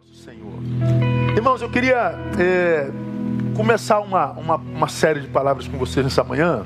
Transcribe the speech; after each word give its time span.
nosso 0.00 0.14
Senhor. 0.22 0.58
Irmãos, 1.36 1.60
eu 1.60 1.70
queria 1.70 2.14
é, 2.38 2.90
começar 3.54 4.00
uma, 4.00 4.30
uma, 4.30 4.56
uma, 4.56 4.88
série 4.88 5.20
de 5.20 5.28
palavras 5.28 5.68
com 5.68 5.76
vocês 5.76 6.04
nessa 6.04 6.24
manhã, 6.24 6.64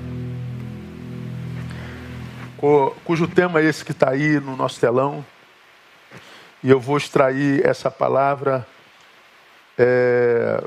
cujo 3.05 3.27
tema 3.27 3.61
é 3.61 3.65
esse 3.65 3.85
que 3.85 3.91
está 3.91 4.11
aí 4.11 4.39
no 4.39 4.57
nosso 4.57 4.79
telão, 4.79 5.25
e 6.63 6.71
eu 6.71 6.79
vou 6.79 6.97
extrair 6.97 7.67
essa 7.67 7.91
palavra 7.91 8.67
é, 9.77 10.63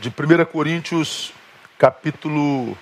de 0.00 0.10
1 0.10 0.44
Coríntios, 0.52 1.32
capítulo 1.78 2.76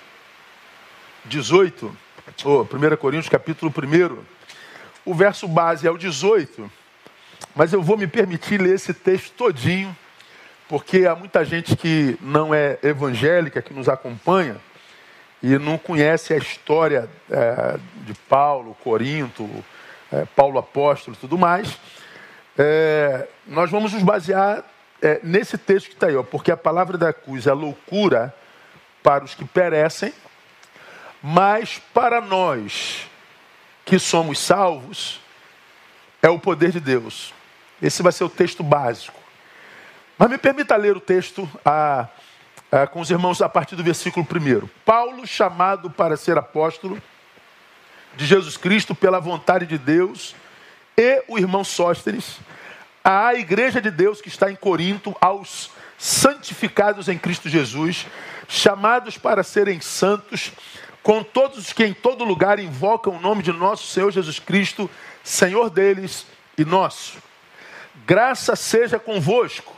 18, 1.24 1.96
ou 2.44 2.62
1 2.62 2.96
Coríntios, 2.96 3.28
capítulo 3.28 3.72
1. 3.72 4.18
O 5.04 5.14
verso 5.14 5.46
base 5.46 5.86
é 5.86 5.90
o 5.90 5.96
18 5.96 6.83
mas 7.54 7.72
eu 7.72 7.82
vou 7.82 7.96
me 7.96 8.06
permitir 8.06 8.60
ler 8.60 8.74
esse 8.74 8.92
texto 8.92 9.32
todinho, 9.34 9.96
porque 10.68 11.06
há 11.06 11.14
muita 11.14 11.44
gente 11.44 11.76
que 11.76 12.16
não 12.20 12.54
é 12.54 12.78
evangélica, 12.82 13.62
que 13.62 13.72
nos 13.72 13.88
acompanha, 13.88 14.56
e 15.42 15.58
não 15.58 15.76
conhece 15.76 16.32
a 16.32 16.38
história 16.38 17.08
é, 17.30 17.78
de 18.06 18.14
Paulo, 18.14 18.74
Corinto, 18.82 19.48
é, 20.10 20.24
Paulo 20.34 20.58
apóstolo 20.58 21.16
e 21.16 21.20
tudo 21.20 21.36
mais. 21.36 21.78
É, 22.56 23.28
nós 23.46 23.70
vamos 23.70 23.92
nos 23.92 24.02
basear 24.02 24.64
é, 25.02 25.20
nesse 25.22 25.58
texto 25.58 25.88
que 25.88 25.94
está 25.94 26.06
aí, 26.06 26.16
ó, 26.16 26.22
porque 26.22 26.50
a 26.50 26.56
palavra 26.56 26.96
da 26.96 27.12
cruz 27.12 27.46
é 27.46 27.52
loucura 27.52 28.34
para 29.02 29.22
os 29.22 29.34
que 29.34 29.44
perecem, 29.44 30.14
mas 31.22 31.78
para 31.92 32.22
nós 32.22 33.06
que 33.84 33.98
somos 33.98 34.38
salvos, 34.38 35.20
é 36.22 36.28
o 36.30 36.38
poder 36.38 36.72
de 36.72 36.80
Deus. 36.80 37.34
Esse 37.82 38.02
vai 38.02 38.12
ser 38.12 38.24
o 38.24 38.28
texto 38.28 38.62
básico. 38.62 39.18
Mas 40.16 40.30
me 40.30 40.38
permita 40.38 40.76
ler 40.76 40.96
o 40.96 41.00
texto 41.00 41.48
a, 41.64 42.08
a, 42.70 42.86
com 42.86 43.00
os 43.00 43.10
irmãos 43.10 43.42
a 43.42 43.48
partir 43.48 43.74
do 43.74 43.82
versículo 43.82 44.26
1. 44.26 44.68
Paulo, 44.84 45.26
chamado 45.26 45.90
para 45.90 46.16
ser 46.16 46.38
apóstolo 46.38 47.00
de 48.16 48.24
Jesus 48.24 48.56
Cristo 48.56 48.94
pela 48.94 49.18
vontade 49.18 49.66
de 49.66 49.76
Deus, 49.76 50.34
e 50.96 51.24
o 51.26 51.36
irmão 51.36 51.64
Sóstenes, 51.64 52.38
à 53.02 53.34
igreja 53.34 53.80
de 53.80 53.90
Deus 53.90 54.20
que 54.20 54.28
está 54.28 54.50
em 54.50 54.56
Corinto, 54.56 55.14
aos 55.20 55.70
santificados 55.98 57.08
em 57.08 57.18
Cristo 57.18 57.48
Jesus, 57.48 58.06
chamados 58.48 59.18
para 59.18 59.42
serem 59.42 59.80
santos, 59.80 60.52
com 61.02 61.22
todos 61.22 61.58
os 61.58 61.72
que 61.72 61.84
em 61.84 61.92
todo 61.92 62.24
lugar 62.24 62.58
invocam 62.58 63.16
o 63.16 63.20
nome 63.20 63.42
de 63.42 63.52
nosso 63.52 63.86
Senhor 63.88 64.10
Jesus 64.10 64.38
Cristo, 64.38 64.88
Senhor 65.22 65.68
deles 65.68 66.26
e 66.56 66.64
nosso. 66.64 67.18
Graça 68.06 68.56
seja 68.56 68.98
convosco 68.98 69.74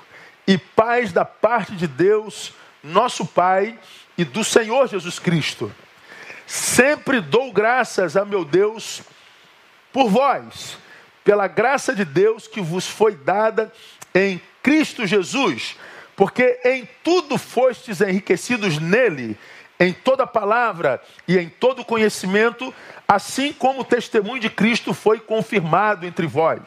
e 0.46 0.56
paz 0.56 1.12
da 1.12 1.24
parte 1.24 1.76
de 1.76 1.86
Deus, 1.86 2.52
nosso 2.82 3.26
Pai 3.26 3.78
e 4.16 4.24
do 4.24 4.42
Senhor 4.42 4.88
Jesus 4.88 5.18
Cristo. 5.18 5.72
Sempre 6.46 7.20
dou 7.20 7.52
graças 7.52 8.16
a 8.16 8.24
meu 8.24 8.44
Deus 8.44 9.02
por 9.92 10.08
vós, 10.08 10.78
pela 11.22 11.46
graça 11.46 11.94
de 11.94 12.04
Deus 12.04 12.48
que 12.48 12.60
vos 12.60 12.86
foi 12.86 13.14
dada 13.14 13.72
em 14.14 14.40
Cristo 14.62 15.06
Jesus, 15.06 15.76
porque 16.16 16.58
em 16.64 16.88
tudo 17.04 17.36
fostes 17.36 18.00
enriquecidos 18.00 18.78
nele, 18.78 19.36
em 19.78 19.92
toda 19.92 20.26
palavra 20.26 21.02
e 21.28 21.36
em 21.36 21.48
todo 21.48 21.84
conhecimento, 21.84 22.72
assim 23.06 23.52
como 23.52 23.82
o 23.82 23.84
testemunho 23.84 24.40
de 24.40 24.48
Cristo 24.48 24.94
foi 24.94 25.20
confirmado 25.20 26.06
entre 26.06 26.26
vós 26.26 26.62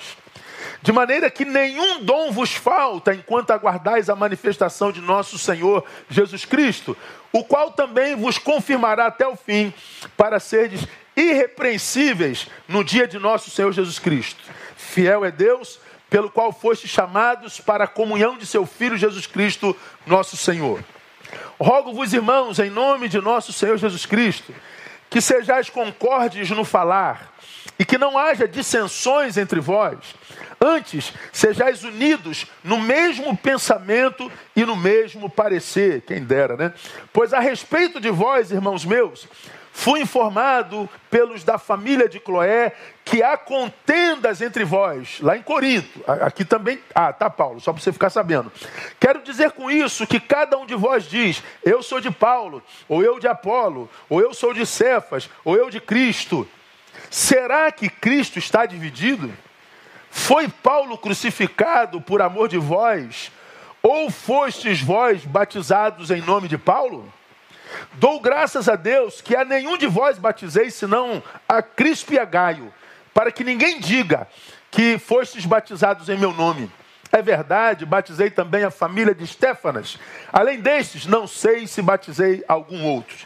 de 0.82 0.92
maneira 0.92 1.30
que 1.30 1.46
nenhum 1.46 2.04
dom 2.04 2.32
vos 2.32 2.54
falta 2.54 3.14
enquanto 3.14 3.52
aguardais 3.52 4.10
a 4.10 4.16
manifestação 4.16 4.92
de 4.92 5.02
nosso 5.02 5.38
Senhor 5.38 5.84
Jesus 6.10 6.46
Cristo, 6.46 6.96
o 7.32 7.44
qual 7.44 7.72
também 7.72 8.16
vos 8.16 8.38
confirmará 8.38 9.08
até 9.08 9.28
o 9.28 9.36
fim, 9.36 9.74
para 10.16 10.40
serdes 10.40 10.88
irrepreensíveis 11.16 12.48
no 12.68 12.84
dia 12.84 13.08
de 13.08 13.20
nosso 13.20 13.50
Senhor 13.50 13.72
Jesus 13.72 14.00
Cristo. 14.00 14.42
Fiel 14.76 15.26
é 15.26 15.32
Deus, 15.32 15.80
pelo 16.10 16.30
qual 16.30 16.52
fostes 16.52 16.90
chamados 16.90 17.60
para 17.60 17.84
a 17.84 17.88
comunhão 17.88 18.38
de 18.38 18.46
seu 18.46 18.66
Filho 18.66 18.98
Jesus 18.98 19.28
Cristo, 19.28 19.76
nosso 20.06 20.36
Senhor. 20.36 20.84
Rogo-vos, 21.60 22.14
irmãos, 22.14 22.58
em 22.58 22.70
nome 22.70 23.08
de 23.08 23.20
nosso 23.20 23.54
Senhor 23.54 23.78
Jesus 23.78 24.06
Cristo, 24.06 24.54
que 25.10 25.22
sejais 25.22 25.70
concordes 25.70 26.50
no 26.50 26.64
falar 26.64 27.29
e 27.80 27.86
que 27.86 27.98
não 27.98 28.18
haja 28.18 28.46
dissensões 28.46 29.38
entre 29.38 29.62
vós. 29.62 29.98
Antes, 30.62 31.14
sejais 31.32 31.86
unidos 31.86 32.46
no 32.62 32.78
mesmo 32.78 33.36
pensamento 33.38 34.30
e 34.54 34.66
no 34.66 34.76
mesmo 34.76 35.30
parecer, 35.30 36.02
quem 36.02 36.22
dera, 36.22 36.58
né? 36.58 36.74
Pois 37.14 37.34
a 37.34 37.40
respeito 37.40 38.02
de 38.02 38.10
vós, 38.10 38.52
irmãos 38.52 38.84
meus, 38.84 39.26
fui 39.72 40.02
informado 40.02 40.90
pelos 41.10 41.46
da 41.46 41.58
família 41.58 42.10
de 42.10 42.20
Cloé 42.20 42.74
que 43.06 43.24
há 43.24 43.38
contendas 43.38 44.42
entre 44.42 44.66
vós, 44.66 45.20
lá 45.22 45.38
em 45.38 45.42
Corinto. 45.42 46.04
Aqui 46.06 46.44
também. 46.44 46.80
Ah, 46.94 47.14
tá, 47.14 47.30
Paulo, 47.30 47.62
só 47.62 47.72
para 47.72 47.82
você 47.82 47.94
ficar 47.94 48.10
sabendo. 48.10 48.52
Quero 49.00 49.22
dizer 49.22 49.52
com 49.52 49.72
isso 49.72 50.06
que 50.06 50.20
cada 50.20 50.58
um 50.58 50.66
de 50.66 50.76
vós 50.76 51.06
diz: 51.06 51.42
eu 51.64 51.82
sou 51.82 52.02
de 52.02 52.12
Paulo, 52.12 52.62
ou 52.90 53.02
eu 53.02 53.18
de 53.18 53.30
Apolo, 53.30 53.90
ou 54.10 54.20
eu 54.20 54.34
sou 54.34 54.54
de 54.54 54.66
Cefas, 54.66 55.30
ou 55.46 55.56
eu 55.56 55.70
de 55.70 55.80
Cristo. 55.80 56.46
Será 57.10 57.72
que 57.72 57.90
Cristo 57.90 58.40
está 58.40 58.66
dividido? 58.66 59.32
Foi 60.10 60.48
Paulo 60.48 60.98
crucificado 60.98 62.02
por 62.02 62.22
amor 62.22 62.48
de 62.48 62.58
vós? 62.58 63.32
Ou 63.82 64.10
fostes 64.10 64.82
vós 64.82 65.24
batizados 65.24 66.12
em 66.12 66.22
nome 66.22 66.48
de 66.48 66.58
Paulo? 66.58 67.12
Dou 67.94 68.20
graças 68.20 68.68
a 68.68 68.76
Deus 68.76 69.22
que 69.22 69.36
a 69.36 69.46
nenhum 69.46 69.78
de 69.78 69.88
vós 69.88 70.18
batizei, 70.18 70.70
senão 70.72 71.24
a 71.48 71.62
Cristo 71.62 72.14
e 72.14 72.20
a 72.20 72.26
Gaio, 72.26 72.74
para 73.14 73.32
que 73.32 73.44
ninguém 73.44 73.80
diga 73.80 74.28
que 74.72 74.98
fostes 74.98 75.46
batizados 75.46 76.10
em 76.10 76.18
meu 76.18 76.34
nome. 76.34 76.72
É 77.12 77.22
verdade, 77.22 77.86
batizei 77.86 78.30
também 78.30 78.64
a 78.64 78.70
família 78.70 79.16
de 79.16 79.24
Estéfanas. 79.24 79.98
Além 80.32 80.60
destes, 80.60 81.08
não 81.08 81.26
sei 81.26 81.66
se 81.66 81.82
batizei 81.82 82.44
algum 82.48 82.86
outro. 82.86 83.18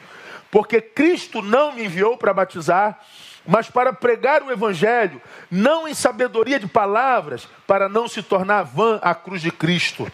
Porque 0.50 0.79
Cristo 0.79 1.41
não 1.41 1.73
me 1.73 1.85
enviou 1.85 2.17
para 2.17 2.34
batizar, 2.34 3.00
mas 3.45 3.69
para 3.69 3.91
pregar 3.91 4.41
o 4.41 4.51
Evangelho, 4.51 5.21
não 5.51 5.87
em 5.87 5.93
sabedoria 5.93 6.59
de 6.59 6.67
palavras, 6.67 7.47
para 7.67 7.89
não 7.89 8.07
se 8.07 8.23
tornar 8.23 8.63
vã 8.63 8.99
a 9.01 9.13
cruz 9.13 9.41
de 9.41 9.51
Cristo. 9.51 10.09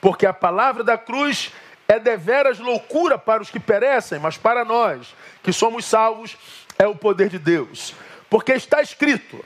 Porque 0.00 0.26
a 0.26 0.32
palavra 0.32 0.84
da 0.84 0.98
cruz 0.98 1.50
é 1.86 1.98
deveras 1.98 2.58
loucura 2.58 3.18
para 3.18 3.42
os 3.42 3.50
que 3.50 3.58
perecem, 3.58 4.18
mas 4.18 4.36
para 4.36 4.64
nós, 4.64 5.14
que 5.42 5.52
somos 5.52 5.86
salvos, 5.86 6.36
é 6.78 6.86
o 6.86 6.94
poder 6.94 7.30
de 7.30 7.38
Deus. 7.38 7.94
Porque 8.28 8.52
está 8.52 8.82
escrito: 8.82 9.42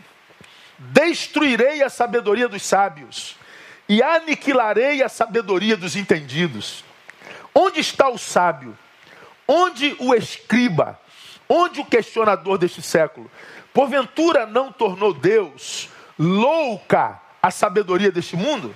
Destruirei 0.77 1.83
a 1.83 1.89
sabedoria 1.89 2.49
dos 2.49 2.63
sábios 2.63 3.37
e 3.89 4.03
aniquilarei 4.03 5.03
a 5.03 5.09
sabedoria 5.09 5.77
dos 5.77 5.95
entendidos. 5.95 6.85
Onde 7.55 7.81
está 7.81 8.09
o 8.09 8.19
sábio? 8.19 8.77
Onde 9.47 9.95
o 9.99 10.15
escriba? 10.15 10.99
Onde 11.55 11.81
o 11.81 11.85
questionador 11.85 12.57
deste 12.57 12.81
século? 12.81 13.31
Porventura 13.75 14.47
não 14.47 14.73
tornou 14.73 15.13
Deus 15.13 15.91
louca 16.19 17.21
a 17.43 17.51
sabedoria 17.51 18.11
deste 18.11 18.37
mundo? 18.37 18.75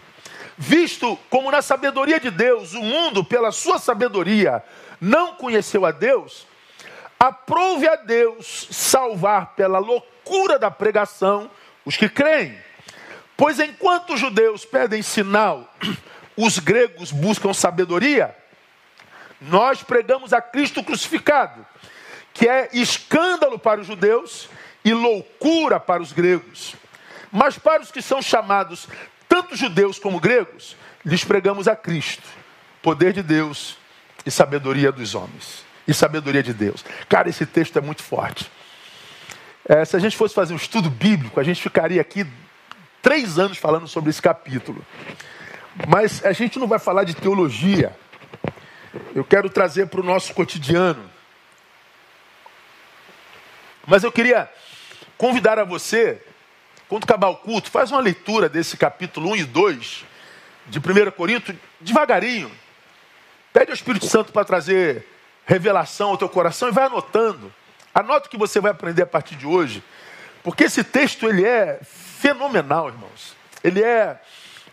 Visto 0.59 1.19
como 1.31 1.51
na 1.51 1.63
sabedoria 1.63 2.21
de 2.21 2.31
Deus, 2.31 2.75
o 2.75 2.83
mundo, 2.83 3.25
pela 3.25 3.51
sua 3.51 3.79
sabedoria, 3.79 4.63
não 5.01 5.37
conheceu 5.37 5.87
a 5.87 5.91
Deus, 5.91 6.47
aprove 7.19 7.89
a 7.89 7.97
Deus 7.97 8.69
salvar 8.71 9.55
pela 9.55 9.79
loucura 9.79 10.59
da 10.59 10.71
pregação 10.71 11.51
os 11.83 11.97
que 11.97 12.11
creem. 12.11 12.59
Pois 13.39 13.59
enquanto 13.59 14.13
os 14.13 14.21
judeus 14.21 14.67
pedem 14.67 15.01
sinal, 15.01 15.67
os 16.37 16.59
gregos 16.59 17.11
buscam 17.11 17.55
sabedoria, 17.55 18.37
nós 19.41 19.83
pregamos 19.83 20.35
a 20.35 20.43
Cristo 20.43 20.85
crucificado 20.85 21.65
que 22.37 22.47
é 22.47 22.69
escândalo 22.75 23.59
para 23.59 23.81
os 23.81 23.87
judeus 23.87 24.49
e 24.85 24.93
loucura 24.93 25.81
para 25.81 26.03
os 26.03 26.13
gregos. 26.13 26.75
Mas 27.33 27.59
para 27.59 27.83
os 27.83 27.91
que 27.91 28.03
são 28.03 28.21
chamados, 28.21 28.87
tanto 29.27 29.57
judeus 29.57 29.99
como 29.99 30.21
gregos, 30.21 30.77
lhes 31.05 31.25
pregamos 31.25 31.67
a 31.67 31.75
Cristo, 31.75 32.23
poder 32.83 33.15
de 33.15 33.23
Deus 33.23 33.79
e 34.25 34.31
sabedoria 34.31 34.93
dos 34.93 35.15
homens. 35.15 35.65
E 35.89 35.95
sabedoria 35.95 36.43
de 36.43 36.53
Deus. 36.53 36.85
Cara, 37.09 37.29
esse 37.29 37.47
texto 37.47 37.79
é 37.79 37.81
muito 37.81 38.03
forte. 38.03 38.51
É, 39.69 39.85
se 39.85 39.97
a 39.97 39.99
gente 39.99 40.17
fosse 40.17 40.35
fazer 40.35 40.53
um 40.53 40.57
estudo 40.57 40.91
bíblico, 40.91 41.41
a 41.41 41.45
gente 41.45 41.63
ficaria 41.63 42.01
aqui 42.01 42.27
três 43.01 43.39
anos 43.39 43.57
falando 43.57 43.89
sobre 43.89 44.11
esse 44.11 44.21
capítulo. 44.21 44.85
Mas 45.89 46.25
a 46.25 46.33
gente 46.33 46.59
não 46.59 46.67
vai 46.67 46.79
falar 46.79 47.05
de 47.05 47.15
teologia. 47.15 47.97
Eu 49.15 49.25
quero 49.25 49.49
trazer 49.49 49.87
para 49.87 50.01
o 50.01 50.05
nosso 50.05 50.35
cotidiano. 50.35 51.16
Mas 53.87 54.03
eu 54.03 54.11
queria 54.11 54.51
convidar 55.17 55.59
a 55.59 55.65
você 55.65 56.21
quando 56.89 57.05
acabar 57.05 57.29
o 57.29 57.37
culto, 57.37 57.71
faz 57.71 57.91
uma 57.91 58.01
leitura 58.01 58.49
desse 58.49 58.77
capítulo 58.77 59.31
1 59.31 59.37
e 59.37 59.45
2 59.45 60.05
de 60.69 60.79
1 60.79 61.11
Coríntios, 61.11 61.57
devagarinho. 61.81 62.51
Pede 63.53 63.71
ao 63.71 63.75
Espírito 63.75 64.07
Santo 64.07 64.33
para 64.33 64.45
trazer 64.45 65.05
revelação 65.45 66.11
ao 66.11 66.19
teu 66.19 66.29
coração 66.29 66.69
e 66.69 66.73
vai 66.73 66.85
anotando. 66.85 67.53
Anota 67.93 68.29
o 68.29 68.31
que 68.31 68.37
você 68.37 68.61
vai 68.61 68.71
aprender 68.71 69.03
a 69.03 69.07
partir 69.07 69.35
de 69.35 69.47
hoje. 69.47 69.83
Porque 70.45 70.65
esse 70.65 70.85
texto 70.85 71.29
ele 71.29 71.45
é 71.45 71.81
fenomenal, 71.83 72.89
irmãos. 72.89 73.35
Ele 73.65 73.83
é 73.83 74.21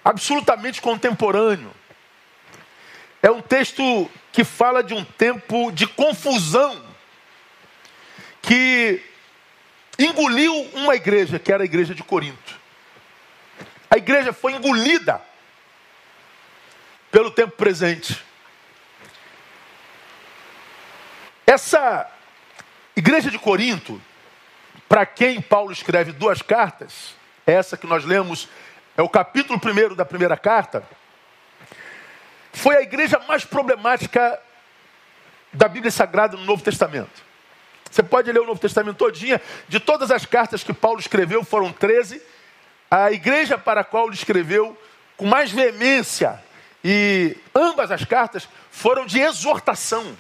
absolutamente 0.06 0.82
contemporâneo. 0.82 1.72
É 3.24 3.32
um 3.32 3.42
texto 3.42 4.10
que 4.32 4.44
fala 4.44 4.84
de 4.84 4.94
um 4.94 5.04
tempo 5.04 5.72
de 5.72 5.88
confusão 5.88 6.93
que 8.44 9.02
engoliu 9.98 10.54
uma 10.74 10.96
igreja, 10.96 11.40
que 11.40 11.52
era 11.52 11.64
a 11.64 11.66
igreja 11.66 11.96
de 11.96 12.04
Corinto. 12.04 12.60
A 13.90 13.98
igreja 13.98 14.34
foi 14.34 14.52
engolida 14.52 15.22
pelo 17.10 17.32
tempo 17.32 17.56
presente. 17.56 18.22
Essa 21.48 22.12
igreja 22.96 23.32
de 23.32 23.40
Corinto, 23.40 24.02
para 24.90 25.06
quem 25.06 25.42
Paulo 25.42 25.72
escreve 25.72 26.12
duas 26.12 26.42
cartas, 26.42 27.16
essa 27.46 27.78
que 27.78 27.88
nós 27.88 28.04
lemos 28.04 28.50
é 28.98 29.02
o 29.02 29.10
capítulo 29.10 29.60
primeiro 29.60 29.96
da 29.96 30.04
primeira 30.04 30.36
carta, 30.36 30.84
foi 32.52 32.76
a 32.76 32.82
igreja 32.82 33.20
mais 33.20 33.46
problemática 33.46 34.40
da 35.54 35.68
Bíblia 35.68 35.92
Sagrada 35.92 36.36
no 36.36 36.44
Novo 36.44 36.62
Testamento. 36.62 37.33
Você 37.94 38.02
pode 38.02 38.32
ler 38.32 38.40
o 38.40 38.48
Novo 38.48 38.60
Testamento 38.60 38.98
todinha. 38.98 39.40
De 39.68 39.80
todas 39.80 40.10
as 40.10 40.26
cartas 40.26 40.64
que 40.64 40.74
Paulo 40.74 41.00
escreveu, 41.00 41.44
foram 41.44 41.72
13. 41.72 42.20
A 42.90 43.12
igreja 43.12 43.56
para 43.56 43.82
a 43.82 43.84
qual 43.84 44.08
ele 44.08 44.16
escreveu 44.16 44.76
com 45.16 45.28
mais 45.28 45.52
veemência 45.52 46.44
e 46.84 47.38
ambas 47.54 47.92
as 47.92 48.04
cartas 48.04 48.50
foram 48.72 49.06
de 49.06 49.20
exortação. 49.20 50.18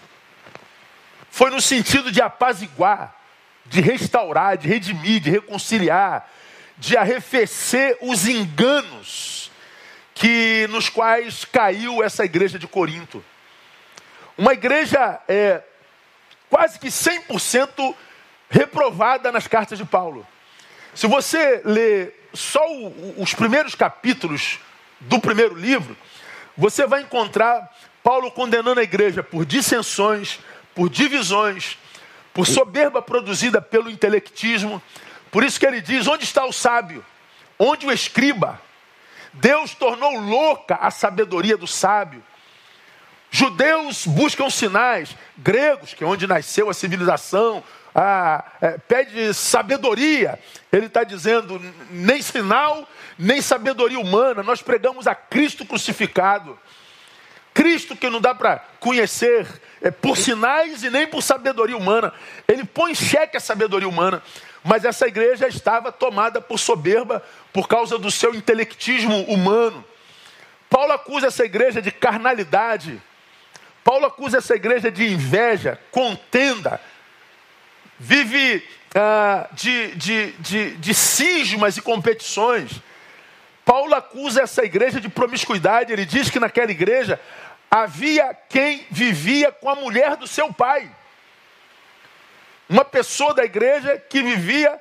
Foi 1.31 1.49
no 1.49 1.59
sentido 1.59 2.11
de 2.11 2.21
apaziguar, 2.21 3.19
de 3.65 3.81
restaurar, 3.81 4.55
de 4.55 4.67
redimir, 4.67 5.19
de 5.19 5.31
reconciliar, 5.31 6.31
de 6.77 6.95
arrefecer 6.95 7.97
os 8.01 8.27
enganos 8.27 9.49
que 10.13 10.67
nos 10.69 10.89
quais 10.89 11.43
caiu 11.43 12.03
essa 12.03 12.23
igreja 12.23 12.59
de 12.59 12.67
Corinto. 12.67 13.25
Uma 14.37 14.53
igreja 14.53 15.19
é, 15.27 15.63
quase 16.53 16.77
que 16.77 16.89
100% 16.89 17.95
reprovada 18.47 19.31
nas 19.31 19.47
cartas 19.47 19.75
de 19.75 19.83
Paulo. 19.83 20.23
Se 20.93 21.07
você 21.07 21.63
ler 21.65 22.29
só 22.31 22.63
o, 22.71 23.15
os 23.17 23.33
primeiros 23.33 23.73
capítulos 23.73 24.59
do 24.99 25.19
primeiro 25.19 25.55
livro, 25.55 25.97
você 26.55 26.85
vai 26.85 27.01
encontrar 27.01 27.75
Paulo 28.03 28.29
condenando 28.29 28.79
a 28.79 28.83
igreja 28.83 29.23
por 29.23 29.47
dissensões, 29.47 30.39
por 30.75 30.91
divisões, 30.91 31.75
por 32.31 32.45
soberba 32.45 33.01
produzida 33.01 33.59
pelo 33.59 33.89
intelectismo. 33.89 34.79
Por 35.31 35.43
isso 35.43 35.59
que 35.59 35.65
ele 35.65 35.81
diz: 35.81 36.05
onde 36.05 36.23
está 36.23 36.45
o 36.45 36.53
sábio? 36.53 37.03
Onde 37.57 37.87
o 37.87 37.91
escriba? 37.91 38.61
Deus 39.33 39.73
tornou 39.73 40.19
louca 40.19 40.75
a 40.75 40.91
sabedoria 40.91 41.57
do 41.57 41.65
sábio. 41.65 42.23
Judeus 43.35 44.05
buscam 44.05 44.47
sinais, 44.47 45.17
gregos, 45.35 45.95
que 45.95 46.03
é 46.03 46.07
onde 46.07 46.27
nasceu 46.27 46.69
a 46.69 46.73
civilização, 46.73 47.63
a, 47.93 48.45
é, 48.61 48.77
pede 48.77 49.33
sabedoria. 49.33 50.37
Ele 50.71 50.85
está 50.85 51.03
dizendo: 51.03 51.59
nem 51.89 52.21
sinal, 52.21 52.87
nem 53.17 53.41
sabedoria 53.41 53.99
humana. 53.99 54.43
Nós 54.43 54.61
pregamos 54.61 55.07
a 55.07 55.15
Cristo 55.15 55.65
crucificado. 55.65 56.59
Cristo 57.55 57.95
que 57.95 58.07
não 58.07 58.21
dá 58.21 58.35
para 58.35 58.63
conhecer 58.79 59.47
é, 59.81 59.89
por 59.89 60.15
sinais 60.15 60.83
e 60.83 60.91
nem 60.91 61.07
por 61.07 61.23
sabedoria 61.23 61.75
humana. 61.75 62.13
Ele 62.47 62.63
põe 62.63 62.91
em 62.91 62.95
xeque 62.95 63.35
a 63.35 63.39
sabedoria 63.39 63.89
humana. 63.89 64.21
Mas 64.63 64.85
essa 64.85 65.07
igreja 65.07 65.47
estava 65.47 65.91
tomada 65.91 66.39
por 66.39 66.59
soberba 66.59 67.23
por 67.51 67.67
causa 67.67 67.97
do 67.97 68.11
seu 68.11 68.35
intelectismo 68.35 69.23
humano. 69.23 69.83
Paulo 70.69 70.91
acusa 70.91 71.27
essa 71.27 71.43
igreja 71.43 71.81
de 71.81 71.91
carnalidade 71.91 73.01
Paulo 73.83 74.05
acusa 74.05 74.37
essa 74.37 74.55
igreja 74.55 74.89
de 74.89 75.05
inveja, 75.11 75.79
contenda, 75.91 76.79
vive 77.99 78.65
ah, 78.95 79.49
de, 79.51 79.95
de, 79.95 80.31
de, 80.33 80.71
de 80.77 80.93
cismas 80.93 81.75
e 81.77 81.81
competições. 81.81 82.81
Paulo 83.65 83.93
acusa 83.93 84.41
essa 84.41 84.63
igreja 84.63 85.01
de 85.01 85.09
promiscuidade. 85.09 85.91
Ele 85.91 86.05
diz 86.05 86.29
que 86.29 86.39
naquela 86.39 86.71
igreja 86.71 87.19
havia 87.69 88.33
quem 88.49 88.85
vivia 88.89 89.51
com 89.51 89.69
a 89.69 89.75
mulher 89.75 90.15
do 90.15 90.27
seu 90.27 90.53
pai. 90.53 90.89
Uma 92.69 92.85
pessoa 92.85 93.33
da 93.33 93.43
igreja 93.43 93.97
que 93.97 94.21
vivia 94.21 94.79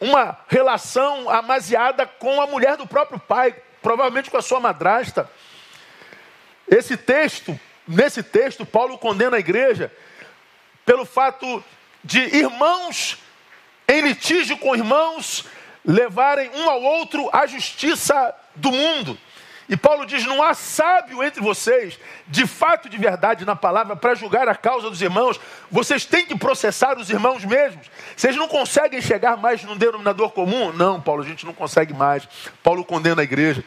uma 0.00 0.38
relação 0.48 1.30
amaziada 1.30 2.06
com 2.06 2.40
a 2.40 2.46
mulher 2.46 2.76
do 2.76 2.86
próprio 2.86 3.18
pai, 3.18 3.54
provavelmente 3.80 4.30
com 4.30 4.36
a 4.36 4.42
sua 4.42 4.58
madrasta. 4.58 5.30
Esse 6.68 6.96
texto 6.96 7.58
Nesse 7.86 8.22
texto, 8.22 8.64
Paulo 8.64 8.98
condena 8.98 9.36
a 9.36 9.40
igreja 9.40 9.92
pelo 10.84 11.04
fato 11.04 11.62
de 12.02 12.20
irmãos 12.36 13.18
em 13.88 14.00
litígio 14.00 14.56
com 14.58 14.74
irmãos 14.74 15.44
levarem 15.84 16.50
um 16.54 16.70
ao 16.70 16.82
outro 16.82 17.28
a 17.32 17.46
justiça 17.46 18.34
do 18.54 18.70
mundo. 18.70 19.18
E 19.68 19.76
Paulo 19.76 20.04
diz: 20.04 20.24
não 20.24 20.42
há 20.42 20.54
sábio 20.54 21.22
entre 21.22 21.40
vocês, 21.40 21.98
de 22.26 22.46
fato 22.46 22.88
de 22.88 22.98
verdade 22.98 23.44
na 23.44 23.56
palavra, 23.56 23.96
para 23.96 24.14
julgar 24.14 24.48
a 24.48 24.54
causa 24.54 24.90
dos 24.90 25.00
irmãos. 25.00 25.40
Vocês 25.70 26.04
têm 26.04 26.26
que 26.26 26.36
processar 26.36 26.98
os 26.98 27.08
irmãos 27.10 27.44
mesmos. 27.44 27.86
Vocês 28.16 28.36
não 28.36 28.48
conseguem 28.48 29.00
chegar 29.00 29.36
mais 29.36 29.62
num 29.64 29.76
denominador 29.76 30.30
comum? 30.30 30.72
Não, 30.72 31.00
Paulo, 31.00 31.22
a 31.22 31.26
gente 31.26 31.46
não 31.46 31.54
consegue 31.54 31.94
mais. 31.94 32.28
Paulo 32.62 32.84
condena 32.84 33.22
a 33.22 33.24
igreja. 33.24 33.64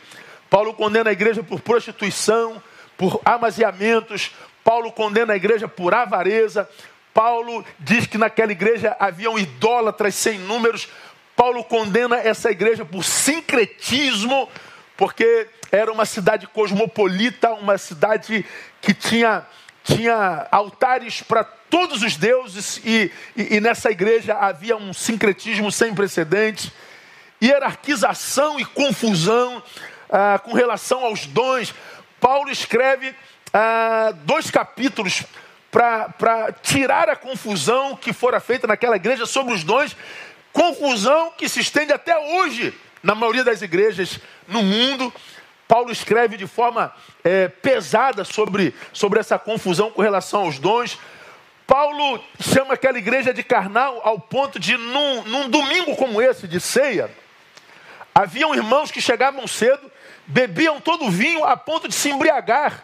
Paulo 0.50 0.74
condena 0.74 1.10
a 1.10 1.14
igreja 1.14 1.42
por 1.42 1.60
prostituição, 1.60 2.62
por 2.98 3.22
amaziamentos. 3.24 4.32
Paulo 4.64 4.92
condena 4.92 5.34
a 5.34 5.36
igreja 5.36 5.68
por 5.68 5.94
avareza. 5.94 6.68
Paulo 7.14 7.64
diz 7.80 8.08
que 8.08 8.18
naquela 8.18 8.52
igreja 8.52 8.96
haviam 9.00 9.38
idólatras 9.40 10.16
sem 10.16 10.38
números. 10.40 10.90
Paulo 11.36 11.64
condena 11.64 12.18
essa 12.18 12.50
igreja 12.50 12.86
por 12.86 13.04
sincretismo, 13.04 14.50
porque 14.98 15.48
era 15.72 15.92
uma 15.92 16.06
cidade 16.06 16.48
cosmopolita, 16.48 17.52
uma 17.54 17.78
cidade 17.78 18.46
que 18.82 18.94
tinha, 18.94 19.46
tinha 19.84 20.48
altares 20.50 21.22
para 21.22 21.44
todos 21.44 22.02
os 22.04 22.16
deuses, 22.16 22.82
e, 22.86 23.12
e, 23.36 23.56
e, 23.56 23.60
nessa 23.60 23.92
igreja 23.92 24.36
havia 24.36 24.78
um 24.78 24.94
sincretismo 24.94 25.72
sem 25.72 25.94
precedentes, 25.94 26.72
hierarquização 27.42 28.60
e 28.60 28.66
confusão 28.66 29.62
ah, 30.10 30.40
com 30.40 30.54
relação 30.54 31.04
aos 31.04 31.26
dons. 31.26 31.74
Paulo 32.20 32.50
escreve 32.50 33.14
ah, 33.54 34.14
dois 34.24 34.50
capítulos 34.50 35.24
para 35.72 36.54
tirar 36.64 37.10
a 37.10 37.16
confusão 37.16 37.96
que 37.96 38.14
fora 38.14 38.40
feita 38.40 38.66
naquela 38.66 38.96
igreja 38.96 39.26
sobre 39.26 39.54
os 39.54 39.64
dons, 39.64 39.96
confusão 40.54 41.32
que 41.38 41.50
se 41.50 41.60
estende 41.60 41.92
até 41.92 42.18
hoje 42.18 42.74
na 43.04 43.14
maioria 43.14 43.44
das 43.44 43.62
igrejas 43.62 44.20
no 44.48 44.64
mundo. 44.64 45.14
Paulo 45.68 45.92
escreve 45.92 46.38
de 46.38 46.48
forma 46.48 46.94
é, 47.24 47.48
pesada 47.48 48.24
sobre, 48.24 48.74
sobre 48.94 49.20
essa 49.20 49.38
confusão 49.38 49.92
com 49.92 50.02
relação 50.02 50.42
aos 50.42 50.60
dons. 50.60 50.98
Paulo 51.68 52.24
chama 52.40 52.76
aquela 52.76 52.98
igreja 52.98 53.34
de 53.34 53.44
carnal 53.44 54.00
ao 54.04 54.20
ponto 54.20 54.60
de, 54.60 54.78
num, 54.78 55.24
num 55.24 55.50
domingo 55.50 55.96
como 55.96 56.22
esse, 56.22 56.48
de 56.48 56.60
ceia, 56.60 57.10
haviam 58.14 58.54
irmãos 58.56 58.92
que 58.92 59.02
chegavam 59.02 59.46
cedo 59.48 59.92
bebiam 60.28 60.80
todo 60.80 61.06
o 61.06 61.12
vinho 61.12 61.44
a 61.46 61.56
ponto 61.56 61.88
de 61.88 61.96
se 61.96 62.10
embriagar, 62.10 62.84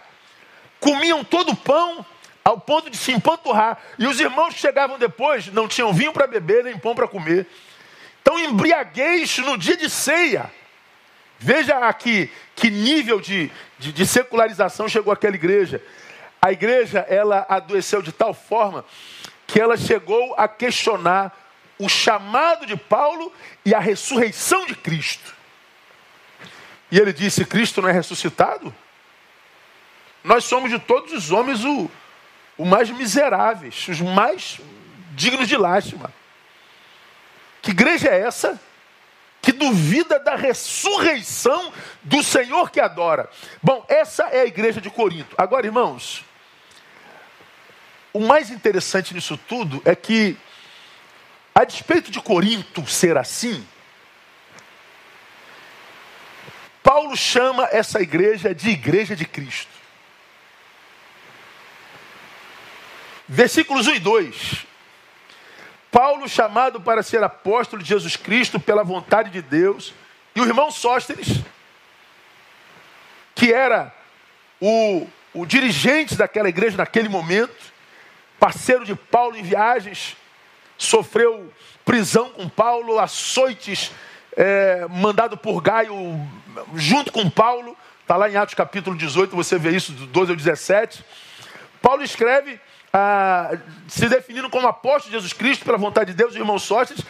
comiam 0.79 1.23
todo 1.23 1.51
o 1.51 1.55
pão 1.55 2.05
ao 2.43 2.59
ponto 2.59 2.89
de 2.89 2.97
se 2.97 3.11
empanturrar. 3.11 3.77
E 3.97 4.05
os 4.07 4.19
irmãos 4.19 4.55
chegavam 4.55 4.97
depois 4.97 5.47
não 5.47 5.67
tinham 5.67 5.93
vinho 5.93 6.13
para 6.13 6.27
beber 6.27 6.63
nem 6.63 6.77
pão 6.77 6.95
para 6.95 7.07
comer. 7.07 7.47
Então 8.21 8.39
embriaguez 8.39 9.37
no 9.39 9.57
dia 9.57 9.77
de 9.77 9.89
ceia. 9.89 10.51
Veja 11.39 11.77
aqui 11.87 12.29
que 12.55 12.69
nível 12.69 13.19
de, 13.19 13.51
de, 13.79 13.91
de 13.91 14.05
secularização 14.05 14.87
chegou 14.87 15.11
aquela 15.11 15.35
igreja. 15.35 15.81
A 16.41 16.51
igreja 16.51 17.05
ela 17.09 17.45
adoeceu 17.49 18.01
de 18.01 18.11
tal 18.11 18.33
forma 18.33 18.85
que 19.47 19.59
ela 19.59 19.75
chegou 19.75 20.33
a 20.37 20.47
questionar 20.47 21.35
o 21.77 21.89
chamado 21.89 22.65
de 22.65 22.77
Paulo 22.77 23.33
e 23.65 23.73
a 23.73 23.79
ressurreição 23.79 24.65
de 24.65 24.75
Cristo. 24.75 25.40
E 26.91 26.99
ele 26.99 27.13
disse: 27.13 27.45
Cristo 27.45 27.81
não 27.81 27.89
é 27.89 27.91
ressuscitado? 27.91 28.73
Nós 30.23 30.43
somos 30.43 30.69
de 30.69 30.77
todos 30.77 31.13
os 31.13 31.31
homens 31.31 31.63
o, 31.63 31.89
o 32.57 32.65
mais 32.65 32.89
miseráveis, 32.89 33.87
os 33.87 34.01
mais 34.01 34.59
dignos 35.13 35.47
de 35.47 35.57
lástima. 35.57 36.13
Que 37.61 37.71
igreja 37.71 38.09
é 38.09 38.21
essa? 38.21 38.59
que 39.41 39.51
duvida 39.51 40.19
da 40.19 40.35
ressurreição 40.35 41.73
do 42.03 42.21
Senhor 42.21 42.69
que 42.69 42.79
adora. 42.79 43.29
Bom, 43.61 43.83
essa 43.89 44.25
é 44.25 44.41
a 44.41 44.45
igreja 44.45 44.79
de 44.79 44.89
Corinto. 44.89 45.35
Agora, 45.37 45.65
irmãos, 45.65 46.23
o 48.13 48.19
mais 48.19 48.51
interessante 48.51 49.13
nisso 49.13 49.37
tudo 49.37 49.81
é 49.83 49.95
que, 49.95 50.37
a 51.55 51.63
despeito 51.63 52.11
de 52.11 52.21
Corinto 52.21 52.85
ser 52.85 53.17
assim, 53.17 53.65
Paulo 56.93 57.15
chama 57.15 57.69
essa 57.71 58.01
igreja 58.01 58.53
de 58.53 58.69
igreja 58.69 59.15
de 59.15 59.23
Cristo. 59.23 59.71
Versículos 63.25 63.87
1 63.87 63.93
e 63.93 63.99
2. 63.99 64.65
Paulo, 65.89 66.27
chamado 66.27 66.81
para 66.81 67.01
ser 67.01 67.23
apóstolo 67.23 67.81
de 67.81 67.87
Jesus 67.87 68.17
Cristo 68.17 68.59
pela 68.59 68.83
vontade 68.83 69.29
de 69.29 69.41
Deus, 69.41 69.93
e 70.35 70.41
o 70.41 70.45
irmão 70.45 70.69
Sóstenes, 70.69 71.29
que 73.33 73.53
era 73.53 73.95
o, 74.59 75.07
o 75.33 75.45
dirigente 75.45 76.15
daquela 76.15 76.49
igreja 76.49 76.75
naquele 76.75 77.07
momento, 77.07 77.71
parceiro 78.37 78.83
de 78.83 78.95
Paulo 78.95 79.37
em 79.37 79.43
viagens, 79.43 80.17
sofreu 80.77 81.53
prisão 81.85 82.31
com 82.31 82.49
Paulo, 82.49 82.99
açoites, 82.99 83.91
é, 84.35 84.87
mandado 84.89 85.37
por 85.37 85.61
Gaio 85.61 85.95
junto 86.75 87.11
com 87.11 87.29
Paulo, 87.29 87.77
está 88.01 88.15
lá 88.15 88.29
em 88.29 88.35
Atos 88.35 88.55
capítulo 88.55 88.97
18, 88.97 89.35
você 89.35 89.57
vê 89.57 89.71
isso 89.71 89.91
do 89.93 90.05
12 90.05 90.31
ao 90.31 90.37
17. 90.37 91.03
Paulo 91.81 92.03
escreve 92.03 92.59
ah, 92.93 93.57
se 93.87 94.07
definindo 94.07 94.49
como 94.49 94.67
apóstolo 94.67 95.11
de 95.11 95.17
Jesus 95.17 95.33
Cristo 95.33 95.65
pela 95.65 95.77
vontade 95.77 96.11
de 96.11 96.17
Deus, 96.17 96.35
irmão 96.35 96.59
Sócrates, 96.59 97.05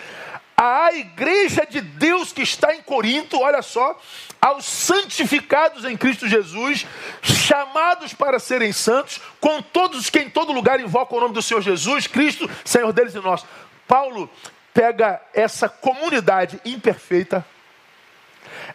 a 0.55 0.93
igreja 0.93 1.65
de 1.67 1.81
Deus 1.81 2.31
que 2.31 2.43
está 2.43 2.75
em 2.75 2.83
Corinto, 2.83 3.39
olha 3.39 3.63
só, 3.63 3.99
aos 4.39 4.63
santificados 4.63 5.85
em 5.85 5.97
Cristo 5.97 6.27
Jesus, 6.27 6.85
chamados 7.23 8.13
para 8.13 8.37
serem 8.37 8.71
santos, 8.71 9.19
com 9.39 9.59
todos 9.59 10.07
que 10.11 10.19
em 10.19 10.29
todo 10.29 10.53
lugar 10.53 10.79
invocam 10.79 11.17
o 11.17 11.21
nome 11.21 11.33
do 11.33 11.41
Senhor 11.41 11.61
Jesus, 11.61 12.05
Cristo, 12.05 12.47
Senhor 12.63 12.93
deles 12.93 13.15
e 13.15 13.19
nós. 13.19 13.43
Paulo 13.87 14.29
pega 14.73 15.21
essa 15.33 15.67
comunidade 15.67 16.59
imperfeita, 16.65 17.45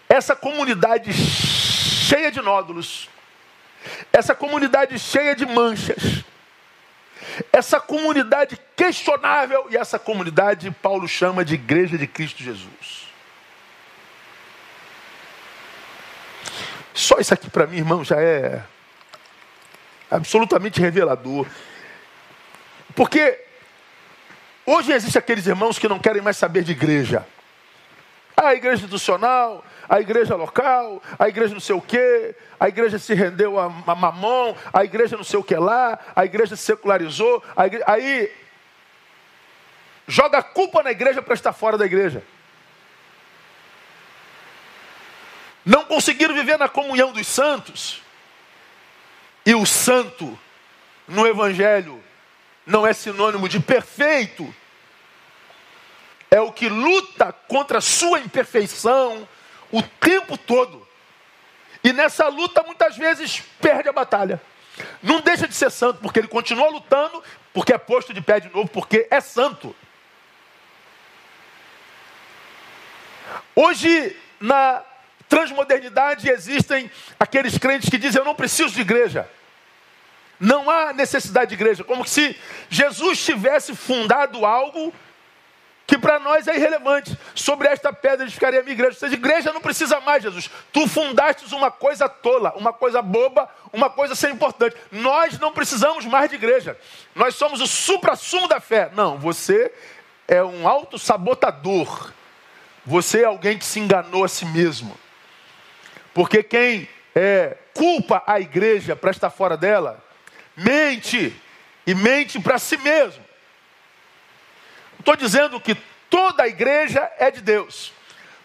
essa 0.08 0.36
comunidade 0.36 1.12
cheia 1.12 2.30
de 2.30 2.40
nódulos, 2.40 3.08
essa 4.12 4.34
comunidade 4.34 4.98
cheia 4.98 5.34
de 5.34 5.46
manchas, 5.46 6.24
essa 7.52 7.80
comunidade 7.80 8.58
questionável, 8.76 9.66
e 9.70 9.76
essa 9.76 9.98
comunidade 9.98 10.70
Paulo 10.70 11.08
chama 11.08 11.44
de 11.44 11.54
Igreja 11.54 11.96
de 11.98 12.06
Cristo 12.06 12.42
Jesus. 12.42 13.06
Só 16.94 17.18
isso 17.18 17.34
aqui 17.34 17.50
para 17.50 17.66
mim, 17.66 17.76
irmão, 17.76 18.02
já 18.02 18.20
é 18.20 18.62
absolutamente 20.10 20.80
revelador. 20.80 21.46
Porque 22.94 23.45
hoje 24.66 24.92
existem 24.92 25.18
aqueles 25.18 25.46
irmãos 25.46 25.78
que 25.78 25.88
não 25.88 25.98
querem 25.98 26.20
mais 26.20 26.36
saber 26.36 26.64
de 26.64 26.72
igreja. 26.72 27.26
A 28.36 28.54
igreja 28.54 28.76
institucional, 28.76 29.64
a 29.88 30.00
igreja 30.00 30.34
local, 30.34 31.02
a 31.18 31.28
igreja 31.28 31.54
não 31.54 31.60
sei 31.60 31.74
o 31.74 31.80
quê, 31.80 32.34
a 32.60 32.68
igreja 32.68 32.98
se 32.98 33.14
rendeu 33.14 33.58
a, 33.58 33.66
a 33.86 33.94
a 34.72 34.84
igreja 34.84 35.16
não 35.16 35.24
sei 35.24 35.38
o 35.38 35.44
que 35.44 35.54
lá, 35.54 35.98
a 36.14 36.24
igreja 36.24 36.54
se 36.54 36.62
secularizou, 36.62 37.42
igreja, 37.66 37.84
aí 37.86 38.30
joga 40.06 40.38
a 40.38 40.42
culpa 40.42 40.82
na 40.82 40.90
igreja 40.90 41.22
para 41.22 41.34
estar 41.34 41.52
fora 41.52 41.78
da 41.78 41.86
igreja. 41.86 42.22
Não 45.64 45.84
conseguiram 45.84 46.34
viver 46.34 46.58
na 46.58 46.68
comunhão 46.68 47.12
dos 47.12 47.26
santos. 47.26 48.02
E 49.44 49.54
o 49.54 49.66
santo 49.66 50.38
no 51.08 51.26
evangelho 51.26 52.02
não 52.66 52.86
é 52.86 52.92
sinônimo 52.92 53.48
de 53.48 53.60
perfeito. 53.60 54.52
É 56.30 56.40
o 56.40 56.52
que 56.52 56.68
luta 56.68 57.32
contra 57.32 57.78
a 57.78 57.80
sua 57.80 58.18
imperfeição, 58.18 59.26
o 59.70 59.80
tempo 59.80 60.36
todo. 60.36 60.86
E 61.84 61.92
nessa 61.92 62.26
luta, 62.26 62.64
muitas 62.64 62.96
vezes, 62.96 63.40
perde 63.60 63.88
a 63.88 63.92
batalha. 63.92 64.42
Não 65.00 65.20
deixa 65.20 65.46
de 65.46 65.54
ser 65.54 65.70
santo, 65.70 66.00
porque 66.00 66.18
ele 66.18 66.28
continua 66.28 66.68
lutando, 66.68 67.22
porque 67.54 67.72
é 67.72 67.78
posto 67.78 68.12
de 68.12 68.20
pé 68.20 68.40
de 68.40 68.48
novo, 68.48 68.68
porque 68.68 69.06
é 69.08 69.20
santo. 69.20 69.74
Hoje, 73.54 74.16
na 74.40 74.82
transmodernidade, 75.28 76.28
existem 76.28 76.90
aqueles 77.18 77.56
crentes 77.56 77.88
que 77.88 77.98
dizem: 77.98 78.20
Eu 78.20 78.24
não 78.24 78.34
preciso 78.34 78.74
de 78.74 78.80
igreja. 78.80 79.28
Não 80.38 80.68
há 80.70 80.92
necessidade 80.92 81.48
de 81.48 81.54
igreja. 81.54 81.84
Como 81.84 82.06
se 82.06 82.36
Jesus 82.68 83.24
tivesse 83.24 83.74
fundado 83.74 84.44
algo 84.44 84.92
que 85.86 85.96
para 85.96 86.18
nós 86.18 86.48
é 86.48 86.56
irrelevante. 86.56 87.16
Sobre 87.34 87.68
esta 87.68 87.92
pedra 87.92 88.24
edificaria 88.24 88.60
a 88.60 88.62
minha 88.62 88.74
igreja. 88.74 88.92
Ou 88.92 88.98
seja, 88.98 89.14
igreja 89.14 89.52
não 89.52 89.60
precisa 89.60 90.00
mais, 90.00 90.22
Jesus. 90.22 90.50
Tu 90.72 90.86
fundastes 90.88 91.52
uma 91.52 91.70
coisa 91.70 92.08
tola, 92.08 92.52
uma 92.56 92.72
coisa 92.72 93.00
boba, 93.00 93.48
uma 93.72 93.88
coisa 93.88 94.14
sem 94.14 94.32
importante. 94.32 94.76
Nós 94.90 95.38
não 95.38 95.52
precisamos 95.52 96.04
mais 96.04 96.28
de 96.28 96.36
igreja. 96.36 96.76
Nós 97.14 97.36
somos 97.36 97.60
o 97.60 97.66
supra-sumo 97.66 98.48
da 98.48 98.60
fé. 98.60 98.90
Não, 98.94 99.16
você 99.16 99.72
é 100.26 100.42
um 100.42 100.66
auto-sabotador. 100.66 102.12
Você 102.84 103.22
é 103.22 103.24
alguém 103.24 103.58
que 103.58 103.64
se 103.64 103.78
enganou 103.78 104.24
a 104.24 104.28
si 104.28 104.44
mesmo. 104.44 104.96
Porque 106.12 106.42
quem 106.42 106.88
é, 107.14 107.56
culpa 107.74 108.22
a 108.26 108.40
igreja 108.40 108.96
para 108.96 109.10
estar 109.10 109.30
fora 109.30 109.56
dela, 109.56 110.02
mente. 110.56 111.34
E 111.86 111.94
mente 111.94 112.40
para 112.40 112.58
si 112.58 112.76
mesmo. 112.78 113.24
Estou 114.98 115.14
dizendo 115.14 115.60
que 115.60 115.76
toda 116.10 116.42
a 116.42 116.48
igreja 116.48 117.08
é 117.18 117.30
de 117.30 117.40
Deus. 117.40 117.92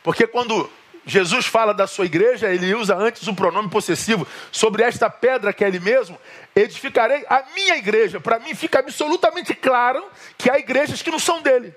Porque 0.03 0.27
quando 0.27 0.69
Jesus 1.05 1.47
fala 1.47 1.73
da 1.73 1.87
sua 1.87 2.05
igreja, 2.05 2.53
ele 2.53 2.73
usa 2.75 2.95
antes 2.95 3.27
o 3.27 3.33
pronome 3.33 3.69
possessivo. 3.69 4.27
Sobre 4.51 4.83
esta 4.83 5.09
pedra 5.09 5.51
que 5.51 5.63
é 5.63 5.67
ele 5.67 5.79
mesmo, 5.79 6.19
edificarei 6.55 7.25
a 7.27 7.43
minha 7.55 7.75
igreja. 7.77 8.19
Para 8.19 8.39
mim 8.39 8.53
fica 8.53 8.79
absolutamente 8.79 9.55
claro 9.55 10.05
que 10.37 10.49
há 10.49 10.59
igrejas 10.59 11.01
que 11.01 11.09
não 11.09 11.19
são 11.19 11.41
dele. 11.41 11.73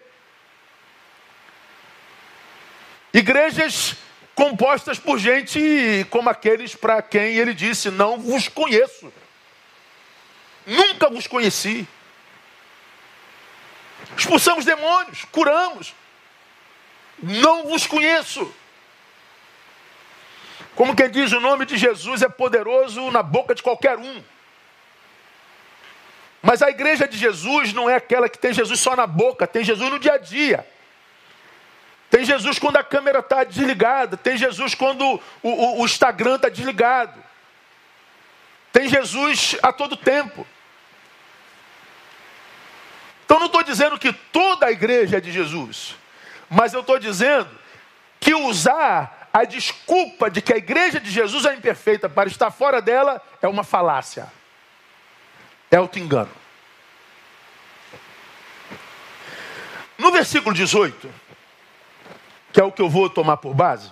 Igrejas 3.13 3.97
compostas 4.35 4.99
por 4.99 5.19
gente 5.19 6.07
como 6.11 6.29
aqueles 6.29 6.75
para 6.75 7.01
quem 7.01 7.37
ele 7.37 7.55
disse: 7.55 7.91
Não 7.91 8.19
vos 8.19 8.49
conheço. 8.49 9.13
Nunca 10.67 11.11
vos 11.11 11.27
conheci. 11.27 11.87
Expulsamos 14.17 14.65
demônios, 14.65 15.25
curamos. 15.27 15.95
Não 17.23 17.65
vos 17.65 17.87
conheço. 17.87 18.53
Como 20.75 20.95
quem 20.97 21.11
diz, 21.11 21.33
o 21.33 21.41
nome 21.41 21.65
de 21.67 21.77
Jesus 21.77 22.23
é 22.23 22.29
poderoso 22.29 23.11
na 23.11 23.23
boca 23.23 23.55
de 23.55 23.63
qualquer 23.63 23.97
um. 23.97 24.23
Mas 26.43 26.61
a 26.61 26.69
igreja 26.69 27.09
de 27.09 27.17
Jesus 27.17 27.73
não 27.73 27.89
é 27.89 27.95
aquela 27.95 28.29
que 28.29 28.39
tem 28.39 28.53
Jesus 28.53 28.79
só 28.81 28.95
na 28.95 29.07
boca, 29.07 29.47
tem 29.47 29.65
Jesus 29.65 29.91
no 29.91 29.99
dia 29.99 30.15
a 30.15 30.19
dia. 30.19 30.67
Tem 32.11 32.25
Jesus 32.25 32.59
quando 32.59 32.77
a 32.77 32.85
câmera 32.85 33.21
está 33.21 33.45
desligada, 33.45 34.17
tem 34.17 34.37
Jesus 34.37 34.75
quando 34.75 35.21
o, 35.43 35.49
o, 35.49 35.81
o 35.81 35.85
Instagram 35.85 36.37
está 36.37 36.49
desligado. 36.49 37.23
Tem 38.73 38.89
Jesus 38.89 39.57
a 39.63 39.73
todo 39.73 39.97
tempo. 39.97 40.47
Então 43.25 43.39
não 43.39 43.47
estou 43.47 43.63
dizendo 43.63 43.99
que 43.99 44.13
toda 44.13 44.67
a 44.67 44.73
igreja 44.73 45.17
é 45.17 45.21
de 45.21 45.33
Jesus, 45.33 45.97
mas 46.49 46.73
eu 46.75 46.81
estou 46.81 46.99
dizendo 46.99 47.51
que 48.21 48.35
usar 48.35 49.29
a 49.33 49.45
desculpa 49.45 50.31
de 50.31 50.41
que 50.41 50.53
a 50.53 50.57
igreja 50.57 51.01
de 51.01 51.11
Jesus 51.11 51.45
é 51.45 51.55
imperfeita 51.55 52.09
para 52.09 52.29
estar 52.29 52.51
fora 52.51 52.81
dela 52.81 53.21
é 53.43 53.49
uma 53.49 53.65
falácia, 53.65 54.33
é 55.71 55.77
auto-engano. 55.77 56.31
No 59.99 60.13
versículo 60.13 60.55
18, 60.55 61.13
que 62.53 62.61
é 62.61 62.65
o 62.65 62.71
que 62.71 62.83
eu 62.83 62.89
vou 62.89 63.09
tomar 63.09 63.39
por 63.39 63.55
base, 63.55 63.91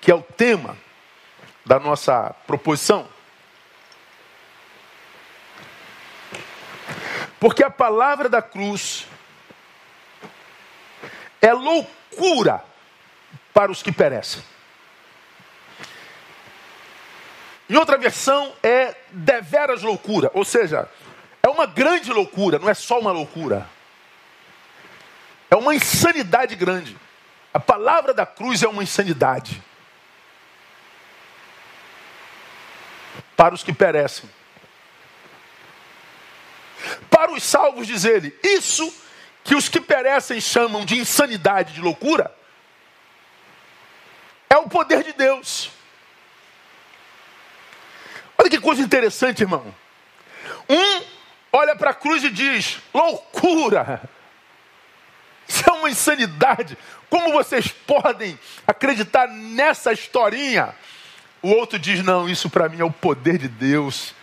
que 0.00 0.10
é 0.10 0.14
o 0.14 0.22
tema 0.22 0.76
da 1.64 1.78
nossa 1.78 2.34
proposição, 2.46 3.08
Porque 7.44 7.62
a 7.62 7.68
palavra 7.68 8.26
da 8.26 8.40
cruz 8.40 9.06
é 11.42 11.52
loucura 11.52 12.64
para 13.52 13.70
os 13.70 13.82
que 13.82 13.92
perecem. 13.92 14.42
Em 17.68 17.76
outra 17.76 17.98
versão 17.98 18.50
é 18.62 18.96
deveras 19.10 19.82
loucura, 19.82 20.30
ou 20.32 20.42
seja, 20.42 20.88
é 21.42 21.48
uma 21.50 21.66
grande 21.66 22.10
loucura, 22.10 22.58
não 22.58 22.70
é 22.70 22.72
só 22.72 22.98
uma 22.98 23.12
loucura. 23.12 23.68
É 25.50 25.56
uma 25.56 25.74
insanidade 25.74 26.56
grande. 26.56 26.96
A 27.52 27.60
palavra 27.60 28.14
da 28.14 28.24
cruz 28.24 28.62
é 28.62 28.68
uma 28.68 28.82
insanidade. 28.82 29.62
Para 33.36 33.54
os 33.54 33.62
que 33.62 33.74
perecem. 33.74 34.30
Para 37.10 37.32
os 37.32 37.42
salvos, 37.42 37.86
diz 37.86 38.04
ele, 38.04 38.36
isso 38.42 38.92
que 39.42 39.54
os 39.54 39.68
que 39.68 39.80
perecem 39.80 40.40
chamam 40.40 40.84
de 40.84 40.98
insanidade, 40.98 41.74
de 41.74 41.80
loucura, 41.80 42.34
é 44.48 44.56
o 44.56 44.68
poder 44.68 45.02
de 45.02 45.12
Deus. 45.12 45.70
Olha 48.38 48.50
que 48.50 48.60
coisa 48.60 48.82
interessante, 48.82 49.42
irmão. 49.42 49.74
Um 50.68 51.02
olha 51.52 51.76
para 51.76 51.90
a 51.90 51.94
cruz 51.94 52.24
e 52.24 52.30
diz: 52.30 52.78
loucura. 52.92 54.02
Isso 55.46 55.62
é 55.68 55.72
uma 55.72 55.90
insanidade. 55.90 56.76
Como 57.10 57.32
vocês 57.32 57.68
podem 57.68 58.38
acreditar 58.66 59.28
nessa 59.28 59.92
historinha? 59.92 60.74
O 61.42 61.50
outro 61.50 61.78
diz: 61.78 62.02
não, 62.02 62.28
isso 62.28 62.48
para 62.48 62.68
mim 62.68 62.80
é 62.80 62.84
o 62.84 62.90
poder 62.90 63.38
de 63.38 63.48
Deus. 63.48 64.14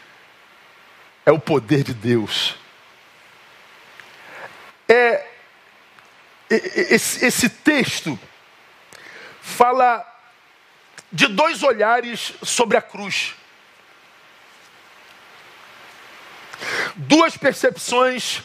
É 1.26 1.32
o 1.32 1.40
poder 1.40 1.84
de 1.84 1.94
Deus. 1.94 2.56
É, 4.88 5.26
esse, 6.50 7.26
esse 7.26 7.50
texto 7.50 8.20
fala 9.42 10.06
de 11.12 11.28
dois 11.28 11.64
olhares 11.64 12.34
sobre 12.44 12.78
a 12.78 12.82
cruz. 12.82 13.36
Duas 16.96 17.38
percepções 17.38 18.42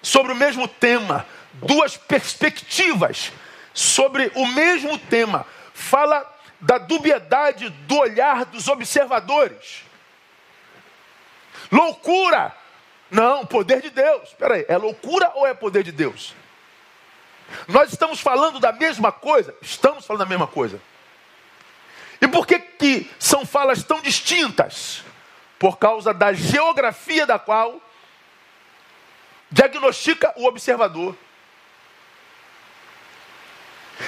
sobre 0.00 0.32
o 0.32 0.36
mesmo 0.36 0.66
tema, 0.66 1.26
duas 1.54 1.96
perspectivas 1.96 3.32
sobre 3.74 4.30
o 4.34 4.46
mesmo 4.46 4.98
tema. 4.98 5.46
Fala 5.74 6.28
da 6.60 6.78
dubiedade 6.78 7.68
do 7.68 7.96
olhar 7.98 8.44
dos 8.44 8.68
observadores. 8.68 9.84
Loucura! 11.72 12.54
Não, 13.10 13.44
poder 13.46 13.80
de 13.80 13.90
Deus. 13.90 14.28
Espera 14.28 14.54
aí, 14.54 14.66
é 14.68 14.76
loucura 14.76 15.32
ou 15.34 15.46
é 15.46 15.54
poder 15.54 15.82
de 15.82 15.92
Deus? 15.92 16.34
Nós 17.66 17.90
estamos 17.90 18.20
falando 18.20 18.60
da 18.60 18.72
mesma 18.72 19.10
coisa? 19.10 19.54
Estamos 19.60 20.06
falando 20.06 20.20
da 20.20 20.28
mesma 20.28 20.46
coisa. 20.46 20.80
E 22.20 22.28
por 22.28 22.46
que, 22.46 22.58
que 22.58 23.10
são 23.18 23.44
falas 23.44 23.82
tão 23.82 24.00
distintas? 24.00 25.02
Por 25.58 25.78
causa 25.78 26.14
da 26.14 26.32
geografia 26.32 27.26
da 27.26 27.38
qual 27.38 27.80
diagnostica 29.50 30.32
o 30.36 30.46
observador. 30.46 31.16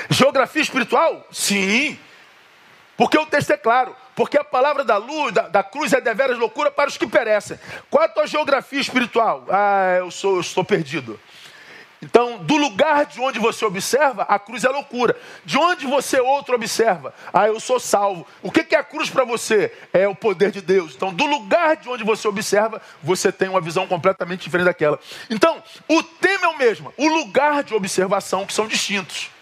Geografia 0.08 0.62
espiritual? 0.62 1.26
Sim. 1.30 1.98
Porque 2.96 3.18
o 3.18 3.26
texto 3.26 3.50
é 3.50 3.56
claro. 3.56 3.94
Porque 4.14 4.38
a 4.38 4.44
palavra 4.44 4.84
da 4.84 4.96
luz, 4.96 5.32
da, 5.32 5.48
da, 5.48 5.62
cruz 5.62 5.92
é 5.92 6.00
deveras 6.00 6.38
loucura 6.38 6.70
para 6.70 6.88
os 6.88 6.96
que 6.96 7.06
perecem. 7.06 7.58
Qual 7.90 8.02
é 8.02 8.06
a 8.06 8.08
tua 8.08 8.26
geografia 8.26 8.80
espiritual? 8.80 9.44
Ah, 9.50 9.96
eu, 9.98 10.10
sou, 10.10 10.36
eu 10.36 10.40
estou 10.40 10.64
perdido. 10.64 11.18
Então, 12.04 12.36
do 12.36 12.56
lugar 12.56 13.06
de 13.06 13.18
onde 13.18 13.38
você 13.38 13.64
observa, 13.64 14.24
a 14.24 14.38
cruz 14.38 14.62
é 14.62 14.68
loucura. 14.68 15.16
De 15.42 15.56
onde 15.56 15.86
você 15.86 16.20
outro 16.20 16.54
observa, 16.54 17.14
ah, 17.32 17.46
eu 17.46 17.58
sou 17.58 17.80
salvo. 17.80 18.26
O 18.42 18.52
que 18.52 18.74
é 18.74 18.78
a 18.78 18.84
cruz 18.84 19.08
para 19.08 19.24
você? 19.24 19.72
É 19.90 20.06
o 20.06 20.14
poder 20.14 20.50
de 20.50 20.60
Deus. 20.60 20.94
Então, 20.94 21.12
do 21.12 21.24
lugar 21.24 21.76
de 21.76 21.88
onde 21.88 22.04
você 22.04 22.28
observa, 22.28 22.80
você 23.02 23.32
tem 23.32 23.48
uma 23.48 23.60
visão 23.60 23.86
completamente 23.86 24.42
diferente 24.42 24.66
daquela. 24.66 25.00
Então, 25.30 25.62
o 25.88 26.02
tema 26.02 26.46
é 26.46 26.48
o 26.48 26.58
mesmo, 26.58 26.92
o 26.98 27.08
lugar 27.08 27.64
de 27.64 27.74
observação 27.74 28.44
que 28.44 28.52
são 28.52 28.68
distintos. 28.68 29.33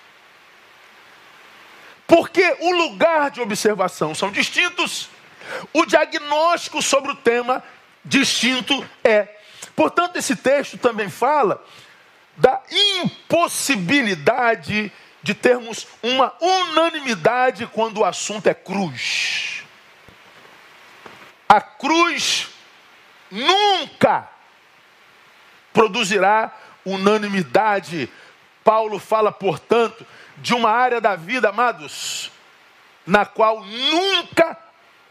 Porque 2.06 2.56
o 2.60 2.72
lugar 2.72 3.30
de 3.30 3.40
observação 3.40 4.14
são 4.14 4.30
distintos, 4.30 5.08
o 5.72 5.84
diagnóstico 5.86 6.82
sobre 6.82 7.12
o 7.12 7.16
tema 7.16 7.62
distinto 8.04 8.86
é. 9.02 9.28
Portanto, 9.74 10.16
esse 10.16 10.36
texto 10.36 10.76
também 10.76 11.08
fala 11.08 11.64
da 12.36 12.60
impossibilidade 13.02 14.92
de 15.22 15.34
termos 15.34 15.86
uma 16.02 16.34
unanimidade 16.40 17.66
quando 17.66 17.98
o 17.98 18.04
assunto 18.04 18.48
é 18.48 18.54
cruz. 18.54 19.62
A 21.48 21.60
cruz 21.60 22.48
nunca 23.30 24.28
produzirá 25.72 26.52
unanimidade. 26.84 28.10
Paulo 28.64 28.98
fala, 28.98 29.32
portanto, 29.32 30.06
de 30.38 30.54
uma 30.54 30.70
área 30.70 31.00
da 31.00 31.16
vida, 31.16 31.48
amados, 31.48 32.30
na 33.06 33.24
qual 33.24 33.64
nunca 33.64 34.56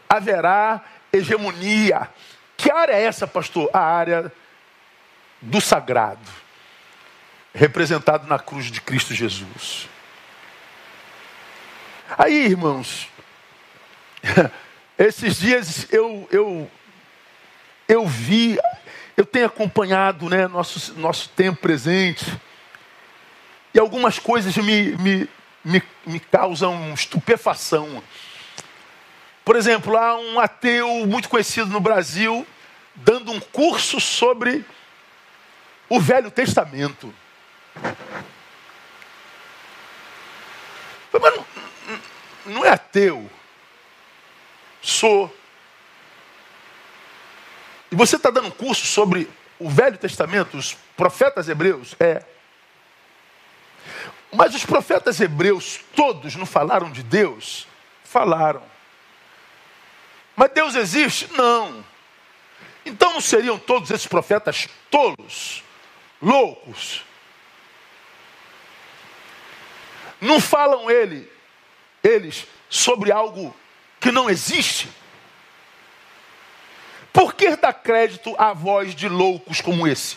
haverá 0.08 0.82
hegemonia. 1.12 2.08
Que 2.56 2.70
área 2.70 2.94
é 2.94 3.02
essa, 3.02 3.26
pastor? 3.26 3.70
A 3.72 3.80
área 3.80 4.32
do 5.40 5.60
sagrado 5.60 6.42
representado 7.54 8.26
na 8.26 8.38
cruz 8.38 8.66
de 8.70 8.80
Cristo 8.80 9.14
Jesus. 9.14 9.88
Aí, 12.16 12.46
irmãos, 12.46 13.08
esses 14.98 15.38
dias 15.38 15.92
eu, 15.92 16.26
eu, 16.30 16.70
eu 17.88 18.06
vi, 18.06 18.58
eu 19.16 19.24
tenho 19.24 19.46
acompanhado 19.46 20.28
né, 20.28 20.46
nosso, 20.46 20.94
nosso 20.98 21.28
tempo 21.30 21.60
presente, 21.60 22.24
e 23.74 23.78
algumas 23.78 24.18
coisas 24.18 24.56
me, 24.56 24.96
me, 24.96 25.28
me, 25.64 25.82
me 26.06 26.20
causam 26.20 26.92
estupefação. 26.92 28.02
Por 29.44 29.56
exemplo, 29.56 29.96
há 29.96 30.16
um 30.18 30.38
ateu 30.38 31.06
muito 31.06 31.28
conhecido 31.28 31.68
no 31.68 31.80
Brasil 31.80 32.46
dando 32.94 33.32
um 33.32 33.40
curso 33.40 34.00
sobre 34.00 34.64
o 35.88 35.98
Velho 36.00 36.30
Testamento. 36.30 37.12
Mas 41.20 41.36
não, 41.36 41.46
não 42.46 42.64
é 42.64 42.70
ateu. 42.70 43.30
Sou. 44.80 45.34
E 47.90 47.94
você 47.94 48.16
está 48.16 48.30
dando 48.30 48.48
um 48.48 48.50
curso 48.50 48.86
sobre 48.86 49.28
o 49.58 49.68
Velho 49.68 49.98
Testamento, 49.98 50.56
os 50.56 50.74
profetas 50.96 51.48
hebreus? 51.48 51.94
É. 52.00 52.24
Mas 54.34 54.54
os 54.54 54.64
profetas 54.64 55.20
hebreus 55.20 55.80
todos 55.94 56.34
não 56.34 56.46
falaram 56.46 56.90
de 56.90 57.02
Deus? 57.02 57.66
Falaram. 58.02 58.62
Mas 60.34 60.50
Deus 60.52 60.74
existe? 60.74 61.30
Não. 61.34 61.84
Então 62.84 63.12
não 63.12 63.20
seriam 63.20 63.58
todos 63.58 63.90
esses 63.90 64.06
profetas 64.06 64.68
tolos, 64.90 65.62
loucos? 66.20 67.04
Não 70.20 70.40
falam 70.40 70.90
ele, 70.90 71.30
eles 72.02 72.46
sobre 72.68 73.12
algo 73.12 73.54
que 74.00 74.10
não 74.10 74.30
existe? 74.30 74.88
Por 77.12 77.34
que 77.34 77.54
dar 77.56 77.74
crédito 77.74 78.34
à 78.38 78.52
voz 78.52 78.94
de 78.94 79.08
loucos 79.08 79.60
como 79.60 79.86
esse? 79.86 80.16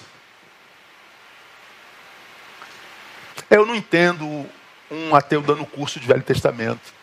Eu 3.56 3.66
não 3.66 3.74
entendo 3.74 4.46
um 4.92 5.16
ateu 5.16 5.42
dando 5.42 5.66
curso 5.66 5.98
de 5.98 6.06
Velho 6.06 6.22
Testamento. 6.22 6.94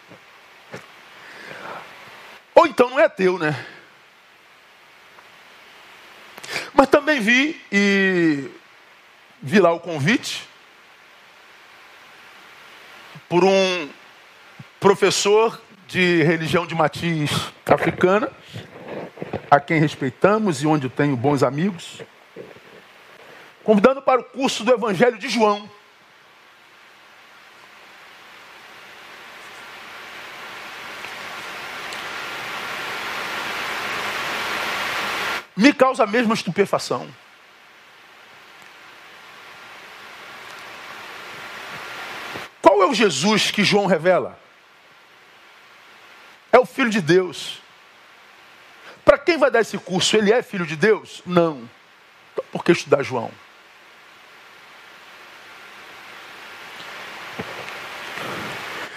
Ou 2.54 2.66
então 2.66 2.90
não 2.90 3.00
é 3.00 3.06
ateu, 3.06 3.38
né? 3.38 3.64
Mas 6.74 6.88
também 6.88 7.20
vi 7.20 7.58
e 7.72 8.50
vi 9.40 9.60
lá 9.60 9.72
o 9.72 9.80
convite 9.80 10.46
por 13.30 13.44
um 13.44 13.88
professor 14.78 15.58
de 15.88 16.22
religião 16.22 16.66
de 16.66 16.74
matiz 16.74 17.30
africana, 17.64 18.30
a 19.50 19.58
quem 19.58 19.80
respeitamos 19.80 20.62
e 20.62 20.66
onde 20.66 20.90
tenho 20.90 21.16
bons 21.16 21.42
amigos, 21.42 22.02
convidando 23.64 24.02
para 24.02 24.20
o 24.20 24.24
curso 24.24 24.62
do 24.64 24.74
Evangelho 24.74 25.16
de 25.16 25.30
João. 25.30 25.66
Me 35.62 35.72
causa 35.72 36.02
a 36.02 36.06
mesma 36.08 36.34
estupefação. 36.34 37.08
Qual 42.60 42.82
é 42.82 42.86
o 42.86 42.92
Jesus 42.92 43.52
que 43.52 43.62
João 43.62 43.86
revela? 43.86 44.36
É 46.50 46.58
o 46.58 46.66
Filho 46.66 46.90
de 46.90 47.00
Deus. 47.00 47.62
Para 49.04 49.16
quem 49.16 49.38
vai 49.38 49.52
dar 49.52 49.60
esse 49.60 49.78
curso? 49.78 50.16
Ele 50.16 50.32
é 50.32 50.42
filho 50.42 50.66
de 50.66 50.74
Deus? 50.74 51.22
Não. 51.24 51.70
Então, 52.32 52.44
por 52.50 52.64
que 52.64 52.72
estudar 52.72 53.04
João? 53.04 53.30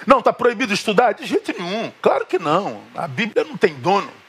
Não, 0.07 0.17
está 0.17 0.33
proibido 0.33 0.73
estudar? 0.73 1.13
De 1.13 1.27
jeito 1.27 1.53
nenhum. 1.61 1.93
Claro 2.01 2.25
que 2.25 2.39
não. 2.39 2.81
A 2.95 3.07
Bíblia 3.07 3.43
não 3.43 3.55
tem 3.55 3.75
dono. 3.75 4.24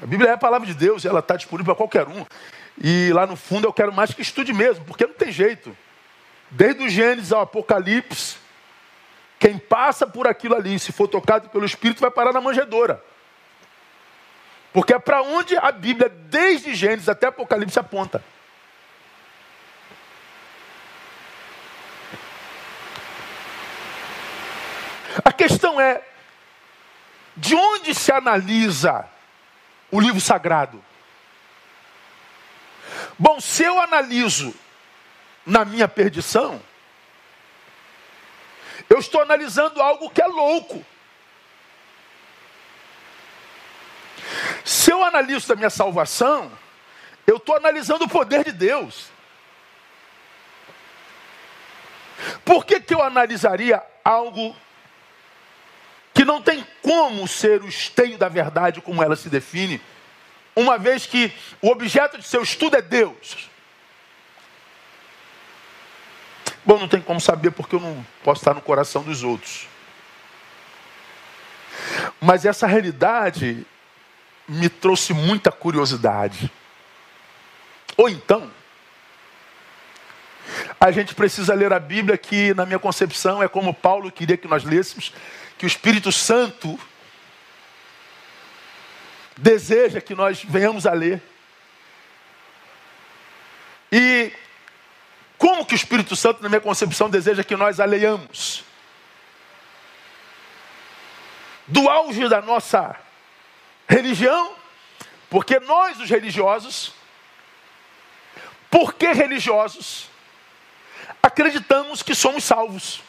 A 0.00 0.06
Bíblia 0.06 0.30
é 0.30 0.32
a 0.34 0.38
palavra 0.38 0.66
de 0.66 0.74
Deus 0.74 1.04
ela 1.04 1.18
está 1.20 1.36
disponível 1.36 1.74
para 1.74 1.86
qualquer 1.86 2.06
um. 2.06 2.24
E 2.80 3.10
lá 3.12 3.26
no 3.26 3.36
fundo 3.36 3.66
eu 3.66 3.72
quero 3.72 3.92
mais 3.92 4.12
que 4.12 4.22
estude 4.22 4.52
mesmo, 4.52 4.84
porque 4.84 5.06
não 5.06 5.14
tem 5.14 5.32
jeito. 5.32 5.76
Desde 6.50 6.84
o 6.84 6.88
Gênesis 6.88 7.32
ao 7.32 7.42
Apocalipse, 7.42 8.36
quem 9.38 9.58
passa 9.58 10.06
por 10.06 10.26
aquilo 10.26 10.54
ali, 10.54 10.78
se 10.78 10.92
for 10.92 11.08
tocado 11.08 11.48
pelo 11.48 11.64
Espírito, 11.64 12.00
vai 12.00 12.10
parar 12.10 12.32
na 12.32 12.40
manjedoura. 12.40 13.02
Porque 14.72 14.94
é 14.94 14.98
para 14.98 15.22
onde 15.22 15.56
a 15.56 15.72
Bíblia, 15.72 16.08
desde 16.08 16.74
Gênesis 16.74 17.08
até 17.08 17.26
Apocalipse, 17.26 17.78
aponta. 17.78 18.22
A 25.24 25.32
questão 25.32 25.80
é: 25.80 26.02
de 27.36 27.54
onde 27.56 27.94
se 27.94 28.12
analisa 28.12 29.08
o 29.90 30.00
livro 30.00 30.20
sagrado? 30.20 30.82
Bom, 33.18 33.40
se 33.40 33.64
eu 33.64 33.80
analiso 33.80 34.54
na 35.44 35.64
minha 35.64 35.88
perdição, 35.88 36.60
eu 38.88 38.98
estou 38.98 39.20
analisando 39.20 39.80
algo 39.82 40.10
que 40.10 40.22
é 40.22 40.26
louco. 40.26 40.84
Se 44.64 44.90
eu 44.90 45.02
analiso 45.02 45.48
da 45.48 45.56
minha 45.56 45.70
salvação, 45.70 46.50
eu 47.26 47.36
estou 47.36 47.56
analisando 47.56 48.04
o 48.04 48.08
poder 48.08 48.44
de 48.44 48.52
Deus. 48.52 49.10
Por 52.44 52.64
que, 52.64 52.80
que 52.80 52.94
eu 52.94 53.02
analisaria 53.02 53.82
algo 54.04 54.56
não 56.28 56.42
tem 56.42 56.64
como 56.82 57.26
ser 57.26 57.62
o 57.62 57.68
esteio 57.68 58.18
da 58.18 58.28
verdade 58.28 58.82
como 58.82 59.02
ela 59.02 59.16
se 59.16 59.30
define, 59.30 59.80
uma 60.54 60.76
vez 60.76 61.06
que 61.06 61.32
o 61.62 61.70
objeto 61.70 62.18
de 62.18 62.24
seu 62.24 62.42
estudo 62.42 62.76
é 62.76 62.82
Deus. 62.82 63.48
Bom, 66.66 66.78
não 66.78 66.86
tem 66.86 67.00
como 67.00 67.18
saber 67.18 67.50
porque 67.52 67.74
eu 67.74 67.80
não 67.80 68.06
posso 68.22 68.42
estar 68.42 68.52
no 68.52 68.60
coração 68.60 69.02
dos 69.02 69.22
outros. 69.22 69.66
Mas 72.20 72.44
essa 72.44 72.66
realidade 72.66 73.66
me 74.46 74.68
trouxe 74.68 75.14
muita 75.14 75.50
curiosidade. 75.50 76.52
Ou 77.96 78.08
então, 78.10 78.50
a 80.78 80.90
gente 80.90 81.14
precisa 81.14 81.54
ler 81.54 81.72
a 81.72 81.80
Bíblia 81.80 82.18
que, 82.18 82.52
na 82.52 82.66
minha 82.66 82.78
concepção, 82.78 83.42
é 83.42 83.48
como 83.48 83.72
Paulo 83.72 84.12
queria 84.12 84.36
que 84.36 84.46
nós 84.46 84.62
lêssemos, 84.62 85.12
que 85.58 85.66
o 85.66 85.68
Espírito 85.68 86.12
Santo 86.12 86.78
deseja 89.36 90.00
que 90.00 90.14
nós 90.14 90.42
venhamos 90.44 90.86
a 90.86 90.92
ler. 90.92 91.20
E 93.90 94.32
como 95.36 95.66
que 95.66 95.74
o 95.74 95.76
Espírito 95.76 96.14
Santo, 96.14 96.42
na 96.42 96.48
minha 96.48 96.60
concepção, 96.60 97.10
deseja 97.10 97.42
que 97.42 97.56
nós 97.56 97.80
a 97.80 97.84
leiamos? 97.84 98.64
Do 101.66 101.88
auge 101.88 102.28
da 102.28 102.40
nossa 102.40 102.96
religião, 103.88 104.54
porque 105.28 105.58
nós, 105.60 105.98
os 105.98 106.08
religiosos, 106.08 106.94
porque 108.70 109.12
religiosos, 109.12 110.08
acreditamos 111.22 112.02
que 112.02 112.14
somos 112.14 112.44
salvos. 112.44 113.07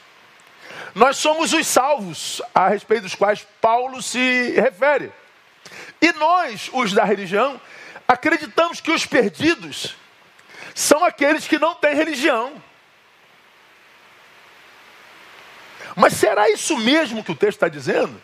Nós 0.95 1.17
somos 1.17 1.53
os 1.53 1.67
salvos 1.67 2.41
a 2.53 2.67
respeito 2.67 3.03
dos 3.03 3.15
quais 3.15 3.45
Paulo 3.61 4.01
se 4.01 4.51
refere. 4.51 5.11
E 6.01 6.11
nós, 6.13 6.69
os 6.73 6.93
da 6.93 7.03
religião, 7.03 7.59
acreditamos 8.07 8.81
que 8.81 8.91
os 8.91 9.05
perdidos 9.05 9.95
são 10.73 11.03
aqueles 11.03 11.47
que 11.47 11.59
não 11.59 11.75
têm 11.75 11.95
religião. 11.95 12.53
Mas 15.95 16.13
será 16.13 16.49
isso 16.49 16.77
mesmo 16.77 17.23
que 17.23 17.31
o 17.31 17.35
texto 17.35 17.57
está 17.57 17.67
dizendo? 17.67 18.21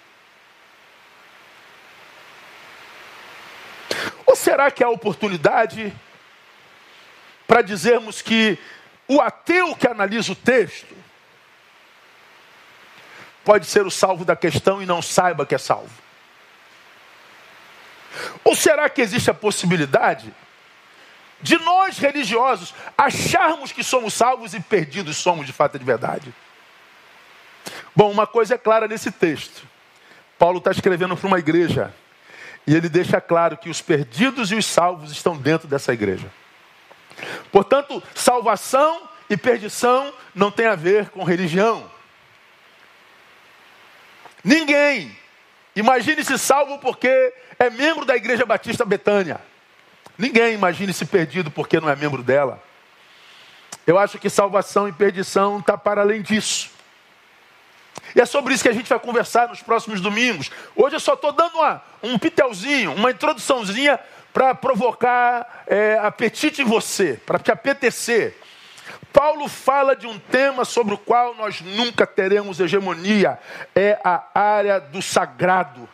Ou 4.26 4.36
será 4.36 4.72
que 4.72 4.84
há 4.84 4.90
oportunidade 4.90 5.94
para 7.48 7.62
dizermos 7.62 8.22
que 8.22 8.58
o 9.08 9.22
ateu 9.22 9.76
que 9.76 9.88
analisa 9.88 10.32
o 10.32 10.36
texto 10.36 10.96
pode 13.46 13.68
ser 13.68 13.86
o 13.86 13.92
salvo 13.92 14.26
da 14.26 14.36
questão 14.36 14.82
e 14.82 14.86
não 14.86 15.02
saiba 15.02 15.46
que 15.46 15.56
é 15.56 15.58
salvo? 15.58 15.92
Ou 18.44 18.56
será 18.56 18.90
que 18.90 19.02
existe 19.02 19.30
a 19.30 19.34
possibilidade 19.34 20.34
de 21.42 21.58
nós 21.60 21.98
religiosos 21.98 22.74
acharmos 22.98 23.72
que 23.72 23.84
somos 23.84 24.14
salvos 24.14 24.54
e 24.54 24.60
perdidos 24.60 25.18
somos 25.18 25.46
de 25.46 25.54
fato 25.54 25.78
de 25.78 25.86
verdade? 25.86 26.34
Bom, 27.96 28.12
uma 28.12 28.26
coisa 28.26 28.56
é 28.56 28.58
clara 28.58 28.88
nesse 28.88 29.12
texto. 29.12 29.68
Paulo 30.38 30.58
está 30.58 30.72
escrevendo 30.72 31.16
para 31.16 31.28
uma 31.28 31.40
igreja 31.40 31.94
e 32.66 32.76
ele 32.76 32.90
deixa 32.90 33.22
claro 33.22 33.58
que 33.58 33.70
os 33.70 33.82
perdidos 33.82 34.52
e 34.52 34.56
os 34.56 34.66
salvos 34.66 35.12
estão 35.12 35.38
dentro 35.38 35.68
dessa 35.68 35.94
igreja. 35.94 36.32
Portanto, 37.52 38.02
salvação 38.14 39.08
e 39.30 39.38
perdição 39.38 40.14
não 40.34 40.52
tem 40.52 40.66
a 40.66 40.76
ver 40.76 41.10
com 41.10 41.24
religião. 41.24 41.95
Ninguém. 44.46 45.18
Imagine-se 45.76 46.38
salvo 46.38 46.78
porque 46.78 47.34
é 47.58 47.68
membro 47.72 48.06
da 48.06 48.16
Igreja 48.16 48.46
Batista 48.46 48.86
Betânia. 48.86 49.42
Ninguém 50.16 50.54
imagine-se 50.54 51.04
perdido 51.04 51.50
porque 51.50 51.80
não 51.80 51.90
é 51.90 51.96
membro 51.96 52.22
dela. 52.22 52.62
Eu 53.88 53.98
acho 53.98 54.20
que 54.20 54.30
salvação 54.30 54.88
e 54.88 54.92
perdição 54.92 55.58
está 55.58 55.76
para 55.76 56.02
além 56.02 56.22
disso. 56.22 56.70
E 58.16 58.22
é 58.22 58.26
sobre 58.26 58.54
isso 58.54 58.62
que 58.62 58.70
a 58.70 58.74
gente 58.74 58.88
vai 58.88 59.00
conversar 59.00 59.48
nos 59.50 59.64
próximos 59.64 60.00
domingos. 60.00 60.52
Hoje 60.76 60.96
eu 60.96 61.00
só 61.00 61.16
estou 61.16 61.32
dando 61.32 61.56
uma, 61.56 61.82
um 62.04 62.20
pitelzinho, 62.20 62.94
uma 62.94 63.10
introduçãozinha 63.10 64.00
para 64.32 64.54
provocar 64.54 65.64
é, 65.66 65.98
apetite 66.00 66.62
em 66.62 66.66
você, 66.66 67.20
para 67.26 67.40
te 67.40 67.52
apetecer. 67.52 68.38
Paulo 69.16 69.48
fala 69.48 69.96
de 69.96 70.06
um 70.06 70.20
tema 70.20 70.66
sobre 70.66 70.94
o 70.94 70.98
qual 70.98 71.36
nós 71.36 71.62
nunca 71.62 72.06
teremos 72.06 72.60
hegemonia, 72.60 73.40
é 73.74 73.98
a 74.04 74.22
área 74.38 74.78
do 74.78 75.02
sagrado. 75.02 75.88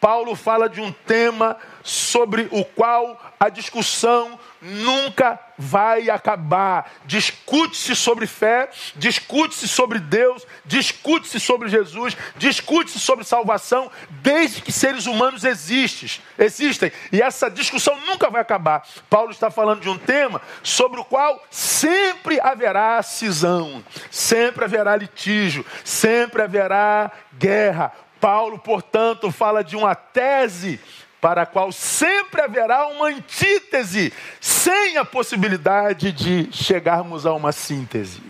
Paulo 0.00 0.36
fala 0.36 0.68
de 0.68 0.80
um 0.80 0.92
tema 0.92 1.56
sobre 1.82 2.46
o 2.52 2.64
qual 2.64 3.20
a 3.40 3.48
discussão 3.48 4.38
nunca 4.60 5.38
vai 5.56 6.08
acabar. 6.08 6.92
Discute-se 7.04 7.94
sobre 7.96 8.26
fé, 8.26 8.70
discute-se 8.96 9.66
sobre 9.66 9.98
Deus, 9.98 10.46
discute-se 10.64 11.40
sobre 11.40 11.68
Jesus, 11.68 12.16
discute-se 12.36 12.98
sobre 12.98 13.24
salvação, 13.24 13.90
desde 14.10 14.62
que 14.62 14.72
seres 14.72 15.06
humanos 15.06 15.44
existem, 15.44 16.10
existem. 16.38 16.92
E 17.12 17.20
essa 17.20 17.50
discussão 17.50 17.98
nunca 18.06 18.30
vai 18.30 18.40
acabar. 18.40 18.86
Paulo 19.10 19.30
está 19.30 19.50
falando 19.50 19.80
de 19.80 19.88
um 19.88 19.98
tema 19.98 20.40
sobre 20.62 21.00
o 21.00 21.04
qual 21.04 21.44
sempre 21.50 22.40
haverá 22.40 23.02
cisão, 23.02 23.84
sempre 24.10 24.64
haverá 24.64 24.96
litígio, 24.96 25.64
sempre 25.84 26.42
haverá 26.42 27.10
guerra. 27.38 27.92
Paulo, 28.20 28.58
portanto, 28.58 29.30
fala 29.30 29.62
de 29.62 29.76
uma 29.76 29.94
tese 29.94 30.80
para 31.20 31.42
a 31.42 31.46
qual 31.46 31.72
sempre 31.72 32.40
haverá 32.40 32.86
uma 32.88 33.08
antítese, 33.08 34.12
sem 34.40 34.96
a 34.96 35.04
possibilidade 35.04 36.12
de 36.12 36.48
chegarmos 36.52 37.26
a 37.26 37.32
uma 37.32 37.52
síntese. 37.52 38.22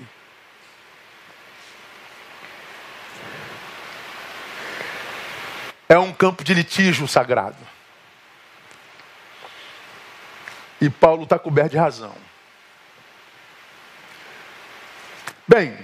É 5.89 5.99
um 5.99 6.13
campo 6.13 6.45
de 6.45 6.53
litígio 6.53 7.09
sagrado. 7.09 7.57
E 10.81 10.89
Paulo 10.89 11.25
está 11.25 11.39
coberto 11.39 11.71
de 11.71 11.79
razão. 11.79 12.15
Bem, 15.47 15.79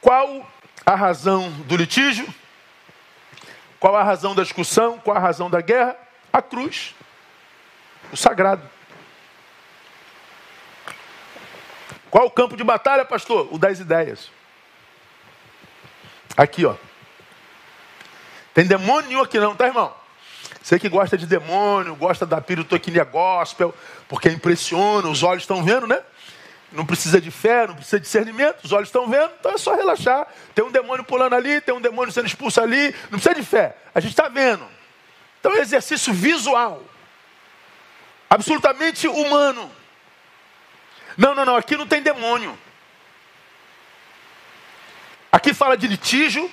qual 0.00 0.48
a 0.86 0.94
razão 0.94 1.50
do 1.66 1.76
litígio? 1.76 2.32
Qual 3.80 3.94
a 3.96 4.02
razão 4.02 4.34
da 4.34 4.42
discussão? 4.42 4.98
Qual 4.98 5.16
a 5.16 5.20
razão 5.20 5.48
da 5.48 5.60
guerra? 5.60 5.96
A 6.32 6.42
cruz, 6.42 6.94
o 8.12 8.16
sagrado. 8.16 8.62
Qual 12.10 12.26
o 12.26 12.30
campo 12.30 12.56
de 12.56 12.64
batalha, 12.64 13.04
pastor? 13.04 13.48
O 13.52 13.58
das 13.58 13.78
ideias. 13.80 14.30
Aqui, 16.36 16.64
ó. 16.64 16.74
Tem 18.54 18.66
demônio 18.66 19.08
nenhum 19.08 19.22
aqui 19.22 19.38
não, 19.38 19.54
tá, 19.54 19.66
irmão? 19.66 19.94
Você 20.62 20.78
que 20.78 20.88
gosta 20.88 21.16
de 21.16 21.26
demônio, 21.26 21.94
gosta 21.94 22.26
da 22.26 22.40
pirotecnia 22.40 23.04
gospel, 23.04 23.74
porque 24.08 24.28
impressiona, 24.28 25.08
os 25.08 25.22
olhos 25.22 25.42
estão 25.42 25.62
vendo, 25.62 25.86
né? 25.86 26.02
Não 26.70 26.84
precisa 26.84 27.20
de 27.20 27.30
fé, 27.30 27.66
não 27.66 27.74
precisa 27.74 27.98
de 27.98 28.04
discernimento, 28.04 28.62
os 28.62 28.72
olhos 28.72 28.88
estão 28.88 29.08
vendo, 29.08 29.32
então 29.40 29.52
é 29.52 29.58
só 29.58 29.74
relaxar. 29.74 30.26
Tem 30.54 30.64
um 30.64 30.70
demônio 30.70 31.04
pulando 31.04 31.34
ali, 31.34 31.60
tem 31.60 31.74
um 31.74 31.80
demônio 31.80 32.12
sendo 32.12 32.26
expulso 32.26 32.60
ali, 32.60 32.94
não 33.10 33.18
precisa 33.18 33.34
de 33.34 33.42
fé, 33.42 33.76
a 33.94 34.00
gente 34.00 34.12
está 34.12 34.28
vendo. 34.28 34.66
Então 35.40 35.52
é 35.54 35.60
exercício 35.60 36.12
visual, 36.12 36.82
absolutamente 38.28 39.08
humano. 39.08 39.70
Não, 41.16 41.34
não, 41.34 41.44
não, 41.44 41.56
aqui 41.56 41.76
não 41.76 41.86
tem 41.86 42.02
demônio. 42.02 42.56
Aqui 45.32 45.52
fala 45.52 45.76
de 45.76 45.86
litígio, 45.86 46.50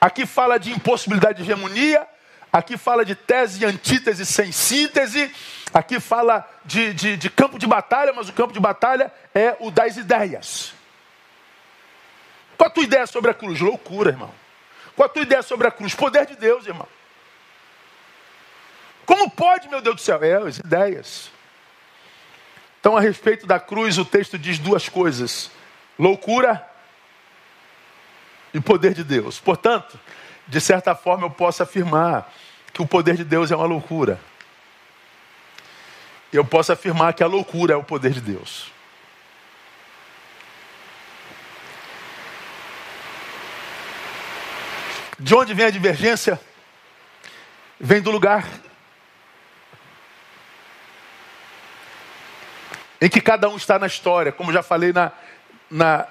aqui 0.00 0.26
fala 0.26 0.58
de 0.58 0.72
impossibilidade 0.72 1.38
de 1.38 1.42
hegemonia, 1.42 2.06
aqui 2.52 2.76
fala 2.76 3.04
de 3.04 3.14
tese 3.14 3.62
e 3.62 3.64
antítese 3.64 4.26
sem 4.26 4.52
síntese, 4.52 5.32
aqui 5.72 5.98
fala 5.98 6.46
de, 6.64 6.92
de, 6.92 7.16
de, 7.16 7.30
campo 7.30 7.58
de 7.58 7.66
batalha, 7.66 8.12
mas 8.12 8.28
o 8.28 8.32
campo 8.32 8.52
de 8.52 8.60
batalha 8.60 9.12
é 9.34 9.56
o 9.58 9.70
das 9.70 9.96
ideias. 9.96 10.74
Qual 12.58 12.68
a 12.68 12.70
tua 12.70 12.84
ideia 12.84 13.06
sobre 13.06 13.30
a 13.30 13.34
cruz? 13.34 13.58
Loucura, 13.60 14.10
irmão. 14.10 14.32
Qual 14.94 15.06
a 15.06 15.08
tua 15.08 15.22
ideia 15.22 15.42
sobre 15.42 15.66
a 15.66 15.70
cruz? 15.70 15.94
Poder 15.94 16.26
de 16.26 16.36
Deus, 16.36 16.66
irmão. 16.66 16.86
Como 19.06 19.30
pode, 19.30 19.68
meu 19.68 19.80
Deus 19.80 19.96
do 19.96 20.02
céu? 20.02 20.22
É, 20.22 20.34
as 20.34 20.58
ideias. 20.58 21.30
Então, 22.78 22.96
a 22.96 23.00
respeito 23.00 23.46
da 23.46 23.58
cruz, 23.58 23.96
o 23.96 24.04
texto 24.04 24.38
diz 24.38 24.58
duas 24.58 24.88
coisas: 24.88 25.50
loucura 25.98 26.68
e 28.52 28.60
poder 28.60 28.94
de 28.94 29.02
Deus. 29.02 29.40
Portanto, 29.40 29.98
de 30.46 30.60
certa 30.60 30.94
forma, 30.94 31.26
eu 31.26 31.30
posso 31.30 31.62
afirmar 31.62 32.32
que 32.72 32.82
o 32.82 32.86
poder 32.86 33.16
de 33.16 33.24
Deus 33.24 33.50
é 33.50 33.56
uma 33.56 33.66
loucura. 33.66 34.20
Eu 36.32 36.44
posso 36.44 36.72
afirmar 36.72 37.12
que 37.12 37.22
a 37.22 37.26
loucura 37.26 37.74
é 37.74 37.76
o 37.76 37.84
poder 37.84 38.12
de 38.12 38.20
Deus. 38.20 38.70
De 45.18 45.34
onde 45.34 45.54
vem 45.54 45.66
a 45.66 45.70
divergência? 45.70 46.40
Vem 47.78 48.00
do 48.00 48.10
lugar 48.10 48.46
em 53.00 53.08
que 53.08 53.20
cada 53.20 53.48
um 53.48 53.56
está 53.56 53.80
na 53.80 53.88
história, 53.88 54.30
como 54.30 54.52
já 54.52 54.62
falei 54.62 54.92
na, 54.92 55.10
na, 55.68 56.06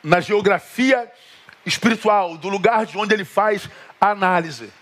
na 0.00 0.20
geografia 0.20 1.10
espiritual, 1.64 2.36
do 2.36 2.48
lugar 2.48 2.86
de 2.86 2.96
onde 2.96 3.14
ele 3.14 3.24
faz 3.24 3.68
a 4.00 4.10
análise. 4.10 4.72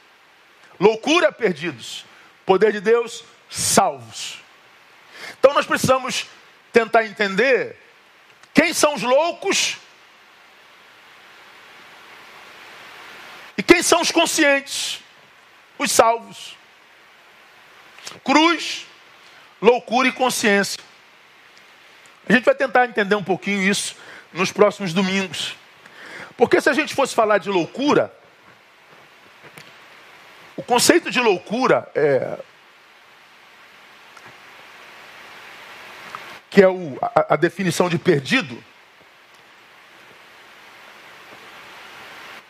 Loucura, 0.79 1.33
perdidos. 1.33 2.05
Poder 2.47 2.73
de 2.73 2.81
Deus, 2.81 3.25
salvos. 3.51 4.38
Então 5.38 5.53
nós 5.53 5.67
precisamos 5.67 6.27
tentar 6.73 7.05
entender 7.05 7.77
quem 8.55 8.73
são 8.73 8.95
os 8.95 9.03
loucos 9.03 9.77
e 13.57 13.62
quem 13.62 13.83
são 13.83 14.01
os 14.01 14.11
conscientes, 14.11 15.01
os 15.79 15.91
salvos. 15.91 16.57
Cruz, 18.25 18.87
loucura 19.61 20.09
e 20.09 20.12
consciência. 20.12 20.81
A 22.29 22.33
gente 22.33 22.45
vai 22.45 22.55
tentar 22.55 22.87
entender 22.87 23.14
um 23.14 23.25
pouquinho 23.25 23.62
isso 23.62 23.97
nos 24.33 24.53
próximos 24.53 24.93
domingos. 24.93 25.58
Porque 26.38 26.61
se 26.61 26.70
a 26.70 26.72
gente 26.72 26.94
fosse 26.94 27.16
falar 27.16 27.38
de 27.38 27.51
loucura, 27.51 28.16
o 30.57 30.62
conceito 30.62 31.11
de 31.11 31.20
loucura 31.20 31.90
é. 31.96 32.38
Que 36.48 36.62
é 36.62 36.68
o, 36.68 36.96
a, 37.03 37.35
a 37.35 37.37
definição 37.37 37.88
de 37.88 37.98
perdido. 37.98 38.62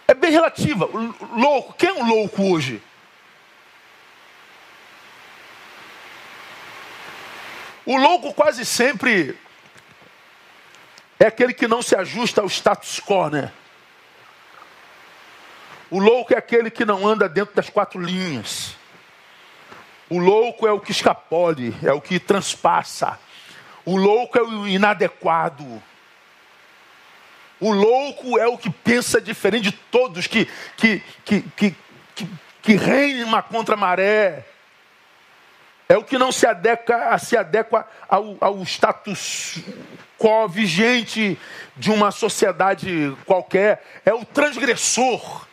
É 0.06 0.12
bem 0.12 0.30
relativa. 0.30 0.86
Louco, 1.34 1.72
quem 1.72 1.88
é 1.88 1.94
um 1.94 2.06
louco 2.06 2.42
hoje? 2.42 2.82
O 7.86 7.96
louco 7.96 8.34
quase 8.34 8.66
sempre 8.66 9.34
é 11.18 11.26
aquele 11.26 11.54
que 11.54 11.66
não 11.66 11.80
se 11.80 11.96
ajusta 11.96 12.42
ao 12.42 12.48
status 12.48 13.00
quo, 13.00 13.30
né? 13.30 13.50
O 15.90 15.98
louco 15.98 16.34
é 16.34 16.36
aquele 16.36 16.70
que 16.70 16.84
não 16.84 17.06
anda 17.06 17.28
dentro 17.28 17.54
das 17.54 17.70
quatro 17.70 18.00
linhas. 18.00 18.76
O 20.10 20.18
louco 20.18 20.66
é 20.66 20.72
o 20.72 20.80
que 20.80 20.90
escapole, 20.90 21.74
é 21.82 21.92
o 21.92 22.00
que 22.00 22.18
transpassa. 22.18 23.18
O 23.84 23.96
louco 23.96 24.38
é 24.38 24.42
o 24.42 24.68
inadequado. 24.68 25.82
O 27.60 27.72
louco 27.72 28.38
é 28.38 28.46
o 28.46 28.58
que 28.58 28.70
pensa 28.70 29.20
diferente 29.20 29.70
de 29.70 29.72
todos, 29.72 30.26
que, 30.26 30.46
que, 30.76 31.02
que, 31.24 31.40
que, 31.56 31.76
que, 32.14 32.28
que 32.62 32.72
reina 32.74 33.42
contra 33.42 33.76
maré. 33.76 34.44
É 35.88 35.96
o 35.96 36.04
que 36.04 36.18
não 36.18 36.30
se 36.30 36.46
adequa, 36.46 37.16
se 37.18 37.34
adequa 37.34 37.88
ao, 38.06 38.36
ao 38.40 38.62
status 38.62 39.58
quo 40.18 40.46
vigente 40.46 41.38
de 41.74 41.90
uma 41.90 42.10
sociedade 42.10 43.16
qualquer. 43.24 43.82
É 44.04 44.12
o 44.12 44.22
transgressor 44.24 45.47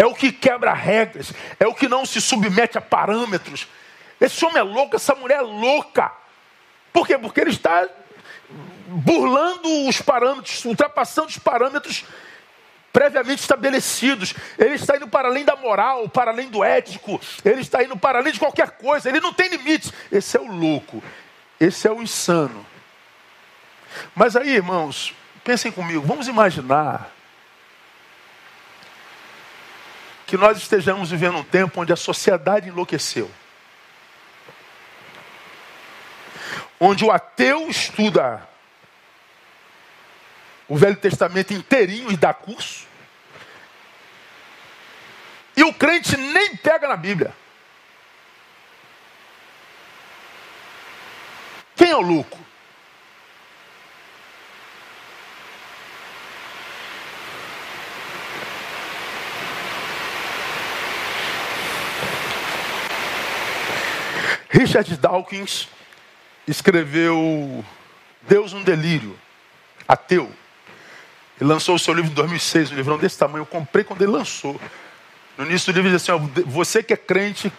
é 0.00 0.06
o 0.06 0.14
que 0.14 0.32
quebra 0.32 0.72
regras, 0.72 1.30
é 1.58 1.66
o 1.66 1.74
que 1.74 1.86
não 1.86 2.06
se 2.06 2.22
submete 2.22 2.78
a 2.78 2.80
parâmetros. 2.80 3.68
Esse 4.18 4.42
homem 4.46 4.56
é 4.56 4.62
louco, 4.62 4.96
essa 4.96 5.14
mulher 5.14 5.40
é 5.40 5.42
louca. 5.42 6.10
Por 6.90 7.06
quê? 7.06 7.18
Porque 7.18 7.38
ele 7.38 7.50
está 7.50 7.86
burlando 8.86 9.86
os 9.86 10.00
parâmetros, 10.00 10.64
ultrapassando 10.64 11.28
os 11.28 11.36
parâmetros 11.36 12.06
previamente 12.90 13.42
estabelecidos. 13.42 14.32
Ele 14.58 14.76
está 14.76 14.96
indo 14.96 15.06
para 15.06 15.28
além 15.28 15.44
da 15.44 15.54
moral, 15.54 16.08
para 16.08 16.30
além 16.30 16.48
do 16.48 16.64
ético, 16.64 17.20
ele 17.44 17.60
está 17.60 17.84
indo 17.84 17.94
para 17.94 18.20
além 18.20 18.32
de 18.32 18.38
qualquer 18.38 18.70
coisa, 18.70 19.06
ele 19.06 19.20
não 19.20 19.34
tem 19.34 19.50
limites. 19.50 19.92
Esse 20.10 20.38
é 20.38 20.40
o 20.40 20.50
louco, 20.50 21.02
esse 21.60 21.86
é 21.86 21.90
o 21.92 22.00
insano. 22.00 22.64
Mas 24.14 24.34
aí, 24.34 24.48
irmãos, 24.48 25.14
pensem 25.44 25.70
comigo, 25.70 26.06
vamos 26.06 26.26
imaginar 26.26 27.19
que 30.30 30.36
nós 30.36 30.58
estejamos 30.58 31.10
vivendo 31.10 31.38
um 31.38 31.42
tempo 31.42 31.80
onde 31.80 31.92
a 31.92 31.96
sociedade 31.96 32.68
enlouqueceu. 32.68 33.28
Onde 36.78 37.04
o 37.04 37.10
ateu 37.10 37.68
estuda 37.68 38.48
o 40.68 40.76
Velho 40.76 40.94
Testamento 40.94 41.52
inteirinho 41.52 42.12
e 42.12 42.16
dá 42.16 42.32
curso. 42.32 42.86
E 45.56 45.64
o 45.64 45.74
crente 45.74 46.16
nem 46.16 46.54
pega 46.54 46.86
na 46.86 46.96
Bíblia. 46.96 47.34
Quem 51.74 51.90
é 51.90 51.96
o 51.96 52.00
louco? 52.00 52.38
Richard 64.50 64.96
Dawkins 64.96 65.68
escreveu 66.46 67.64
Deus 68.22 68.52
um 68.52 68.64
Delírio, 68.64 69.16
ateu. 69.86 70.30
Ele 71.40 71.48
lançou 71.48 71.76
o 71.76 71.78
seu 71.78 71.94
livro 71.94 72.10
em 72.10 72.14
2006, 72.14 72.72
um 72.72 72.74
livrão 72.74 72.98
desse 72.98 73.16
tamanho. 73.16 73.42
Eu 73.42 73.46
comprei 73.46 73.84
quando 73.84 74.02
ele 74.02 74.10
lançou. 74.10 74.60
No 75.38 75.46
início 75.46 75.72
do 75.72 75.76
livro 75.76 75.90
diz 75.90 76.02
assim: 76.02 76.12
ó, 76.12 76.18
Você 76.46 76.82
que 76.82 76.92
é 76.92 76.96
crente, 76.96 77.52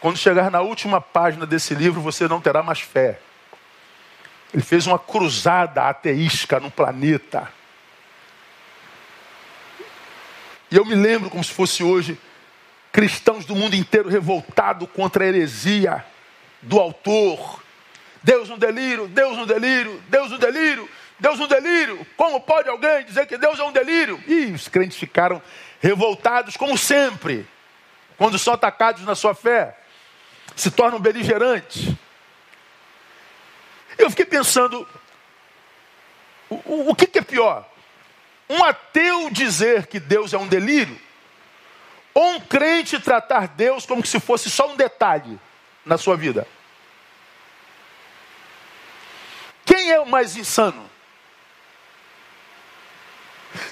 quando 0.00 0.18
chegar 0.18 0.50
na 0.50 0.60
última 0.60 1.00
página 1.00 1.46
desse 1.46 1.74
livro, 1.74 2.00
você 2.00 2.28
não 2.28 2.42
terá 2.42 2.62
mais 2.62 2.80
fé. 2.80 3.18
Ele 4.52 4.62
fez 4.62 4.86
uma 4.86 4.98
cruzada 4.98 5.88
ateística 5.88 6.60
no 6.60 6.70
planeta. 6.70 7.50
E 10.70 10.76
eu 10.76 10.84
me 10.84 10.94
lembro 10.94 11.30
como 11.30 11.42
se 11.42 11.52
fosse 11.52 11.82
hoje 11.82 12.18
cristãos 12.98 13.44
do 13.44 13.54
mundo 13.54 13.76
inteiro 13.76 14.08
revoltados 14.08 14.88
contra 14.92 15.22
a 15.22 15.28
heresia 15.28 16.04
do 16.60 16.80
autor. 16.80 17.62
Deus 18.24 18.48
no 18.48 18.58
delírio, 18.58 19.06
Deus 19.06 19.36
no 19.36 19.46
delírio, 19.46 20.02
Deus 20.08 20.32
no 20.32 20.36
delírio, 20.36 20.90
Deus 21.16 21.38
no 21.38 21.46
delírio. 21.46 22.04
Como 22.16 22.40
pode 22.40 22.68
alguém 22.68 23.04
dizer 23.04 23.26
que 23.26 23.38
Deus 23.38 23.56
é 23.60 23.62
um 23.62 23.70
delírio? 23.70 24.20
E 24.26 24.46
os 24.46 24.66
crentes 24.66 24.98
ficaram 24.98 25.40
revoltados, 25.78 26.56
como 26.56 26.76
sempre, 26.76 27.46
quando 28.16 28.36
são 28.36 28.52
atacados 28.52 29.04
na 29.04 29.14
sua 29.14 29.32
fé, 29.32 29.78
se 30.56 30.68
tornam 30.68 30.98
beligerantes. 30.98 31.94
Eu 33.96 34.10
fiquei 34.10 34.26
pensando, 34.26 34.84
o, 36.50 36.56
o, 36.64 36.90
o 36.90 36.94
que, 36.96 37.06
que 37.06 37.20
é 37.20 37.22
pior? 37.22 37.64
Um 38.50 38.64
ateu 38.64 39.30
dizer 39.30 39.86
que 39.86 40.00
Deus 40.00 40.32
é 40.32 40.36
um 40.36 40.48
delírio 40.48 41.06
ou 42.14 42.32
um 42.32 42.40
crente 42.40 42.98
tratar 42.98 43.48
Deus 43.48 43.86
como 43.86 44.04
se 44.04 44.18
fosse 44.18 44.50
só 44.50 44.70
um 44.70 44.76
detalhe 44.76 45.38
na 45.84 45.96
sua 45.96 46.16
vida? 46.16 46.46
quem 49.88 49.94
é 49.94 50.00
o 50.00 50.06
mais 50.06 50.36
insano? 50.36 50.88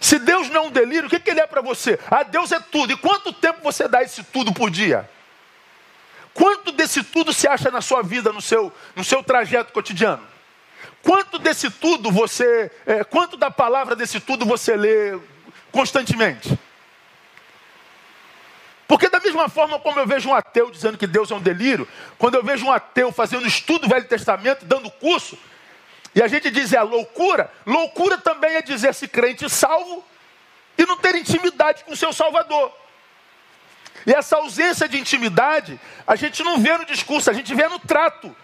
Se 0.01 0.19
Deus 0.19 0.49
não 0.49 0.65
é 0.65 0.67
um 0.67 0.71
delírio, 0.71 1.07
o 1.07 1.11
que, 1.11 1.21
que 1.21 1.31
Ele 1.31 1.41
é 1.41 1.47
para 1.47 1.61
você? 1.61 1.99
Ah, 2.11 2.23
Deus 2.23 2.53
é 2.53 2.59
tudo. 2.59 2.93
E 2.93 2.97
quanto 2.97 3.33
tempo 3.33 3.61
você 3.63 3.87
dá 3.87 4.03
esse 4.03 4.23
tudo 4.23 4.53
por 4.53 4.71
dia? 4.71 5.09
Quanto 6.33 6.73
desse 6.73 7.03
tudo 7.03 7.33
se 7.33 7.47
acha 7.47 7.71
na 7.71 7.83
sua 7.83 8.03
vida, 8.03 8.33
no 8.33 8.41
seu, 8.41 8.73
no 8.95 9.05
seu 9.05 9.23
trajeto 9.23 9.73
cotidiano? 9.73 10.27
Quanto 11.03 11.39
desse 11.39 11.71
tudo 11.71 12.11
você, 12.11 12.71
é, 12.87 13.05
quanto 13.05 13.37
da 13.37 13.51
palavra 13.51 13.95
desse 13.95 14.19
tudo 14.19 14.47
você 14.47 14.75
lê 14.75 15.19
constantemente? 15.71 16.59
Porque 18.87 19.09
da 19.09 19.19
mesma 19.19 19.49
forma 19.49 19.79
como 19.81 19.99
eu 19.99 20.07
vejo 20.07 20.29
um 20.29 20.35
ateu 20.35 20.71
dizendo 20.71 20.97
que 20.97 21.07
Deus 21.07 21.31
é 21.31 21.35
um 21.35 21.41
delírio, 21.41 21.89
quando 22.19 22.37
eu 22.37 22.45
vejo 22.45 22.67
um 22.67 22.73
ateu 22.73 23.11
fazendo 23.11 23.47
estudo 23.47 23.81
do 23.83 23.89
Velho 23.89 24.07
Testamento, 24.07 24.65
dando 24.65 24.91
curso, 24.91 25.37
e 26.15 26.23
a 26.23 26.29
gente 26.29 26.51
diz 26.51 26.73
é 26.73 26.81
loucura, 26.81 27.53
loucura 27.67 28.17
também 28.17 28.55
é 28.55 28.63
dizer-se 28.63 29.09
crente 29.09 29.49
salvo 29.51 30.05
e 30.79 30.87
não 30.87 30.97
ter 30.97 31.15
intimidade 31.17 31.85
com 31.85 31.97
seu 31.97 32.13
Salvador. 32.13 32.73
E 34.07 34.13
essa 34.13 34.37
ausência 34.37 34.89
de 34.89 34.99
intimidade, 34.99 35.81
a 36.07 36.15
gente 36.15 36.43
não 36.45 36.59
vê 36.59 36.79
no 36.79 36.85
discurso, 36.85 37.29
a 37.29 37.33
gente 37.33 37.53
vê 37.55 37.69
no 37.69 37.79
trato. 37.79 38.35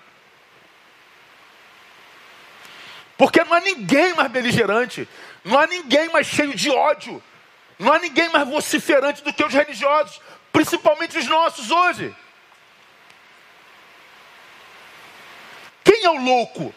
Porque 3.17 3.45
não 3.45 3.55
há 3.55 3.61
ninguém 3.61 4.13
mais 4.15 4.31
beligerante, 4.31 5.09
não 5.45 5.59
há 5.59 5.67
ninguém 5.67 6.09
mais 6.09 6.27
cheio 6.27 6.55
de 6.55 6.69
ódio, 6.69 7.23
não 7.83 7.93
há 7.93 7.99
ninguém 7.99 8.29
mais 8.29 8.49
vociferante 8.49 9.25
do 9.25 9.33
que 9.33 9.45
os 9.45 9.53
religiosos, 9.53 10.21
principalmente 10.53 11.19
os 11.19 11.27
nossos 11.27 11.71
hoje. 11.71 12.15
Quem 15.83 16.05
é 16.05 16.11
o 16.11 16.25
louco? 16.25 16.73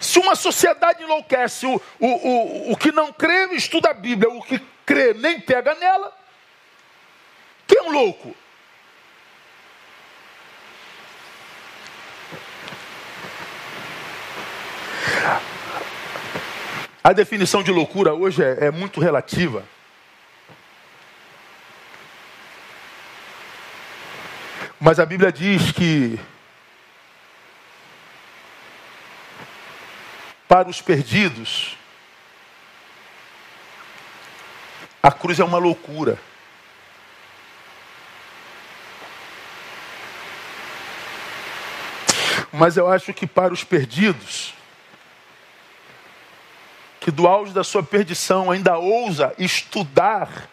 Se 0.00 0.18
uma 0.18 0.34
sociedade 0.34 1.02
enlouquece, 1.02 1.66
o, 1.66 1.80
o, 2.00 2.06
o, 2.06 2.72
o 2.72 2.76
que 2.76 2.92
não 2.92 3.12
crê 3.12 3.54
estuda 3.54 3.90
a 3.90 3.94
Bíblia, 3.94 4.30
o 4.30 4.42
que 4.42 4.58
crê 4.86 5.12
nem 5.12 5.38
pega 5.38 5.74
nela, 5.74 6.16
quem 7.66 7.78
é 7.78 7.82
um 7.82 7.92
louco? 7.92 8.34
A 17.06 17.12
definição 17.12 17.62
de 17.62 17.70
loucura 17.70 18.14
hoje 18.14 18.42
é, 18.42 18.68
é 18.68 18.70
muito 18.70 18.98
relativa. 18.98 19.62
Mas 24.80 24.98
a 24.98 25.04
Bíblia 25.04 25.30
diz 25.30 25.70
que 25.70 26.18
para 30.48 30.66
os 30.66 30.80
perdidos, 30.80 31.76
a 35.02 35.12
cruz 35.12 35.38
é 35.38 35.44
uma 35.44 35.58
loucura. 35.58 36.18
Mas 42.50 42.78
eu 42.78 42.90
acho 42.90 43.12
que 43.12 43.26
para 43.26 43.52
os 43.52 43.62
perdidos, 43.62 44.54
que 47.04 47.10
do 47.10 47.28
auge 47.28 47.52
da 47.52 47.62
sua 47.62 47.82
perdição 47.82 48.50
ainda 48.50 48.78
ousa 48.78 49.34
estudar 49.36 50.48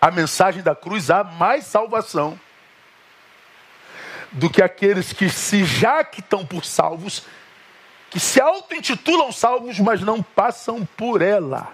a 0.00 0.10
mensagem 0.10 0.60
da 0.60 0.74
cruz, 0.74 1.08
há 1.08 1.22
mais 1.22 1.66
salvação 1.66 2.36
do 4.32 4.50
que 4.50 4.60
aqueles 4.60 5.12
que 5.12 5.30
se 5.30 5.64
jactam 5.64 6.44
por 6.44 6.64
salvos 6.64 7.22
que 8.10 8.18
se 8.18 8.40
auto-intitulam 8.40 9.30
salvos, 9.30 9.78
mas 9.78 10.00
não 10.00 10.20
passam 10.20 10.84
por 10.84 11.22
ela. 11.22 11.72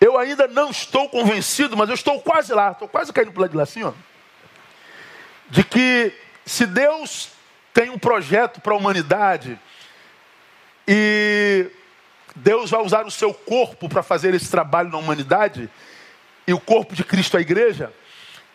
Eu 0.00 0.16
ainda 0.16 0.48
não 0.48 0.70
estou 0.70 1.06
convencido, 1.10 1.76
mas 1.76 1.90
eu 1.90 1.94
estou 1.96 2.18
quase 2.22 2.54
lá, 2.54 2.70
estou 2.70 2.88
quase 2.88 3.12
caindo 3.12 3.30
para 3.30 3.42
lado 3.42 3.50
de 3.50 3.56
lá 3.58 3.62
assim, 3.64 3.82
ó, 3.82 3.92
de 5.50 5.62
que 5.62 6.18
se 6.46 6.66
Deus 6.66 7.31
tem 7.72 7.90
um 7.90 7.98
projeto 7.98 8.60
para 8.60 8.72
a 8.72 8.76
humanidade 8.76 9.58
e 10.86 11.70
Deus 12.34 12.70
vai 12.70 12.80
usar 12.80 13.06
o 13.06 13.10
seu 13.10 13.32
corpo 13.32 13.88
para 13.88 14.02
fazer 14.02 14.34
esse 14.34 14.50
trabalho 14.50 14.90
na 14.90 14.98
humanidade, 14.98 15.68
e 16.46 16.52
o 16.52 16.60
corpo 16.60 16.94
de 16.94 17.04
Cristo, 17.04 17.36
a 17.36 17.40
igreja, 17.40 17.92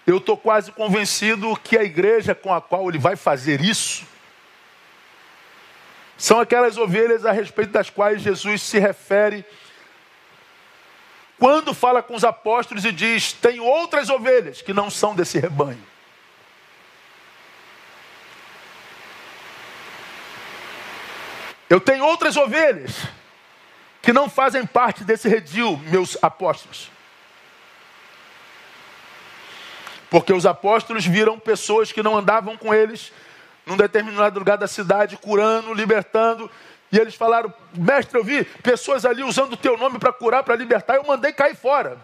eu 0.05 0.17
estou 0.17 0.35
quase 0.35 0.71
convencido 0.71 1.55
que 1.63 1.77
a 1.77 1.83
igreja 1.83 2.33
com 2.33 2.53
a 2.53 2.61
qual 2.61 2.89
ele 2.89 2.97
vai 2.97 3.15
fazer 3.15 3.61
isso 3.61 4.05
são 6.17 6.39
aquelas 6.39 6.77
ovelhas 6.77 7.25
a 7.25 7.31
respeito 7.31 7.71
das 7.71 7.89
quais 7.89 8.21
Jesus 8.21 8.63
se 8.63 8.79
refere 8.79 9.45
quando 11.37 11.73
fala 11.73 12.01
com 12.01 12.15
os 12.15 12.23
apóstolos 12.23 12.83
e 12.83 12.91
diz: 12.91 13.33
Tem 13.33 13.59
outras 13.59 14.09
ovelhas 14.09 14.61
que 14.61 14.73
não 14.73 14.89
são 14.89 15.13
desse 15.13 15.37
rebanho. 15.37 15.83
Eu 21.69 21.81
tenho 21.81 22.05
outras 22.05 22.37
ovelhas 22.37 23.07
que 24.01 24.13
não 24.13 24.29
fazem 24.29 24.65
parte 24.65 25.03
desse 25.03 25.27
redil, 25.27 25.77
meus 25.87 26.17
apóstolos. 26.21 26.89
Porque 30.09 30.31
os 30.31 30.45
apóstolos 30.45 31.05
viram 31.05 31.37
pessoas 31.37 31.91
que 31.91 32.01
não 32.01 32.17
andavam 32.17 32.55
com 32.55 32.73
eles 32.73 33.11
num 33.65 33.75
determinado 33.75 34.39
lugar 34.39 34.57
da 34.57 34.67
cidade, 34.67 35.17
curando, 35.17 35.73
libertando. 35.73 36.49
E 36.89 36.97
eles 36.97 37.15
falaram: 37.15 37.53
Mestre, 37.73 38.17
eu 38.17 38.23
vi 38.23 38.45
pessoas 38.45 39.05
ali 39.05 39.23
usando 39.23 39.53
o 39.53 39.57
teu 39.57 39.77
nome 39.77 39.99
para 39.99 40.13
curar, 40.13 40.43
para 40.43 40.55
libertar. 40.55 40.95
Eu 40.95 41.03
mandei 41.03 41.33
cair 41.33 41.55
fora. 41.55 41.97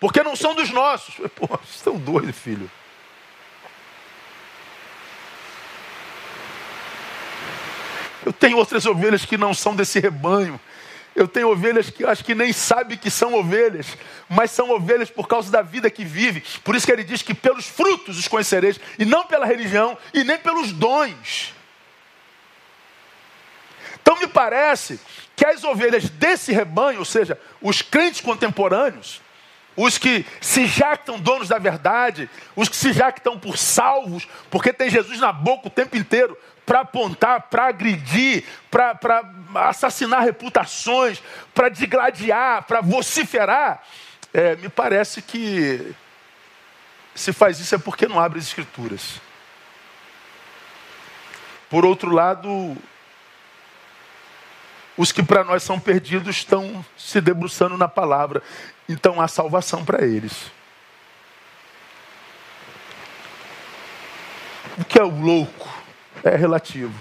Porque 0.00 0.22
não 0.22 0.34
são 0.34 0.54
dos 0.54 0.70
nossos. 0.70 1.14
Pô, 1.36 1.46
vocês 1.46 1.76
estão 1.76 1.96
doidos, 1.96 2.36
filho. 2.36 2.68
Tenho 8.40 8.56
outras 8.56 8.86
ovelhas 8.86 9.26
que 9.26 9.36
não 9.36 9.52
são 9.52 9.76
desse 9.76 10.00
rebanho. 10.00 10.58
Eu 11.14 11.28
tenho 11.28 11.50
ovelhas 11.50 11.90
que 11.90 12.04
acho 12.04 12.24
que 12.24 12.34
nem 12.34 12.52
sabe 12.52 12.96
que 12.96 13.10
são 13.10 13.34
ovelhas, 13.34 13.98
mas 14.28 14.50
são 14.50 14.70
ovelhas 14.70 15.10
por 15.10 15.28
causa 15.28 15.50
da 15.50 15.60
vida 15.60 15.90
que 15.90 16.04
vive. 16.04 16.42
Por 16.64 16.74
isso 16.74 16.86
que 16.86 16.92
ele 16.92 17.04
diz 17.04 17.20
que 17.20 17.34
pelos 17.34 17.66
frutos 17.66 18.18
os 18.18 18.26
conhecereis, 18.26 18.80
e 18.98 19.04
não 19.04 19.26
pela 19.26 19.44
religião, 19.44 19.98
e 20.14 20.24
nem 20.24 20.38
pelos 20.38 20.72
dons. 20.72 21.54
Então 24.00 24.18
me 24.18 24.26
parece 24.26 24.98
que 25.36 25.44
as 25.44 25.62
ovelhas 25.62 26.08
desse 26.08 26.52
rebanho, 26.52 27.00
ou 27.00 27.04
seja, 27.04 27.38
os 27.60 27.82
crentes 27.82 28.22
contemporâneos, 28.22 29.20
os 29.76 29.98
que 29.98 30.24
se 30.40 30.66
jactam 30.66 31.18
donos 31.18 31.48
da 31.48 31.58
verdade, 31.58 32.30
os 32.56 32.68
que 32.68 32.76
se 32.76 32.92
jactam 32.92 33.38
por 33.38 33.58
salvos, 33.58 34.26
porque 34.50 34.72
tem 34.72 34.88
Jesus 34.88 35.18
na 35.20 35.32
boca 35.32 35.68
o 35.68 35.70
tempo 35.70 35.96
inteiro, 35.96 36.36
para 36.70 36.82
apontar, 36.82 37.48
para 37.50 37.66
agredir, 37.66 38.44
para 38.70 39.28
assassinar 39.56 40.22
reputações, 40.22 41.20
para 41.52 41.68
digladiar, 41.68 42.62
para 42.62 42.80
vociferar, 42.80 43.82
é, 44.32 44.54
me 44.54 44.68
parece 44.68 45.20
que 45.20 45.92
se 47.12 47.32
faz 47.32 47.58
isso 47.58 47.74
é 47.74 47.78
porque 47.78 48.06
não 48.06 48.20
abre 48.20 48.38
as 48.38 48.44
escrituras. 48.44 49.20
Por 51.68 51.84
outro 51.84 52.12
lado, 52.12 52.76
os 54.96 55.10
que 55.10 55.24
para 55.24 55.42
nós 55.42 55.64
são 55.64 55.80
perdidos 55.80 56.36
estão 56.36 56.86
se 56.96 57.20
debruçando 57.20 57.76
na 57.76 57.88
palavra, 57.88 58.44
então 58.88 59.20
há 59.20 59.26
salvação 59.26 59.84
para 59.84 60.06
eles. 60.06 60.52
O 64.78 64.84
que 64.84 65.00
é 65.00 65.02
o 65.02 65.10
louco? 65.10 65.79
É 66.24 66.36
relativo. 66.36 66.94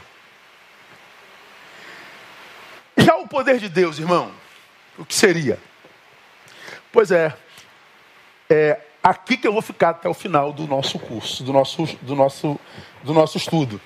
Já 2.98 3.16
o 3.16 3.28
poder 3.28 3.60
de 3.60 3.70
Deus, 3.70 3.98
irmão, 3.98 4.32
o 4.98 5.06
que 5.06 5.16
seria? 5.16 5.60
Pois 6.92 7.12
é, 7.12 7.36
é 8.50 8.82
aqui 9.02 9.38
que 9.38 9.48
eu 9.48 9.54
vou 9.54 9.62
ficar 9.62 9.92
até 9.92 10.10
o 10.10 10.14
final 10.14 10.52
do 10.52 10.68
nosso 10.68 11.00
curso, 11.00 11.44
do 11.44 11.54
nosso, 11.54 11.86
do 12.02 12.16
nosso, 12.16 12.60
do 13.04 13.14
nosso 13.14 13.38
estudo. 13.38 13.80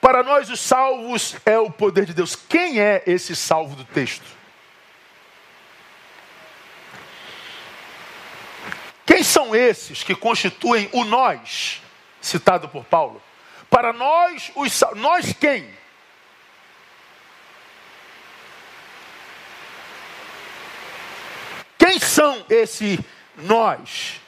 Para 0.00 0.22
nós, 0.22 0.48
os 0.48 0.60
salvos 0.60 1.36
é 1.44 1.58
o 1.58 1.70
poder 1.70 2.06
de 2.06 2.14
Deus. 2.14 2.34
Quem 2.34 2.80
é 2.80 3.02
esse 3.06 3.34
salvo 3.34 3.74
do 3.76 3.84
texto? 3.84 4.37
são 9.48 9.54
esses 9.54 10.02
que 10.02 10.14
constituem 10.14 10.88
o 10.92 11.04
nós, 11.04 11.80
citado 12.20 12.68
por 12.68 12.84
Paulo? 12.84 13.22
Para 13.70 13.92
nós, 13.92 14.52
os 14.54 14.82
nós 14.96 15.32
quem? 15.32 15.68
Quem 21.78 21.98
são 21.98 22.44
esse 22.50 22.98
nós? 23.36 24.20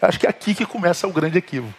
Acho 0.00 0.20
que 0.20 0.26
é 0.26 0.30
aqui 0.30 0.54
que 0.54 0.66
começa 0.66 1.06
o 1.06 1.12
grande 1.12 1.38
equívoco. 1.38 1.74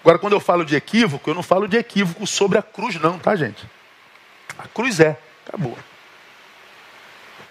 Agora, 0.00 0.18
quando 0.18 0.32
eu 0.34 0.40
falo 0.40 0.64
de 0.64 0.76
equívoco, 0.76 1.28
eu 1.28 1.34
não 1.34 1.42
falo 1.42 1.66
de 1.66 1.76
equívoco 1.76 2.26
sobre 2.26 2.58
a 2.58 2.62
cruz, 2.62 2.96
não, 2.96 3.18
tá, 3.18 3.34
gente? 3.36 3.68
A 4.58 4.66
cruz 4.68 5.00
é, 5.00 5.18
acabou. 5.46 5.76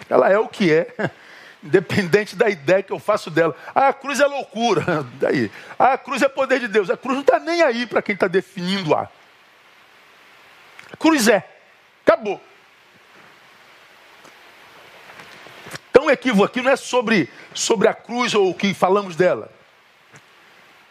Ela 0.10 0.30
é 0.30 0.38
o 0.38 0.48
que 0.48 0.72
é, 0.72 0.94
independente 1.64 2.36
da 2.36 2.50
ideia 2.50 2.84
que 2.84 2.92
eu 2.92 3.00
faço 3.00 3.30
dela. 3.30 3.56
Ah, 3.74 3.90
a 3.90 3.94
cruz 3.94 4.20
é 4.20 4.26
loucura, 4.26 5.06
daí. 5.20 5.52
Ah, 5.78 5.94
a 5.94 5.98
cruz 5.98 6.22
é 6.22 6.30
poder 6.30 6.60
de 6.60 6.68
Deus. 6.68 6.90
A 6.90 6.98
cruz 6.98 7.16
não 7.16 7.22
está 7.22 7.40
nem 7.40 7.62
aí 7.62 7.86
para 7.86 8.02
quem 8.02 8.14
está 8.14 8.28
definindo 8.28 8.96
a. 8.96 9.10
Cruz 10.98 11.28
é, 11.28 11.48
acabou. 12.06 12.42
Então 15.90 16.06
o 16.06 16.12
equívoco 16.12 16.46
aqui 16.46 16.62
não 16.62 16.72
é 16.72 16.76
sobre, 16.76 17.30
sobre 17.54 17.88
a 17.88 17.94
cruz 17.94 18.34
ou 18.34 18.52
o 18.52 18.54
que 18.54 18.74
falamos 18.74 19.16
dela. 19.16 19.52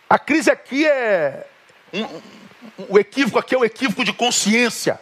A 0.08 0.18
crise 0.18 0.50
aqui 0.50 0.86
é. 0.86 1.46
Um, 1.92 2.02
um, 2.02 2.22
o 2.90 2.98
equívoco 2.98 3.38
aqui 3.38 3.54
é 3.54 3.58
o 3.58 3.64
equívoco 3.64 4.04
de 4.04 4.12
consciência. 4.12 5.00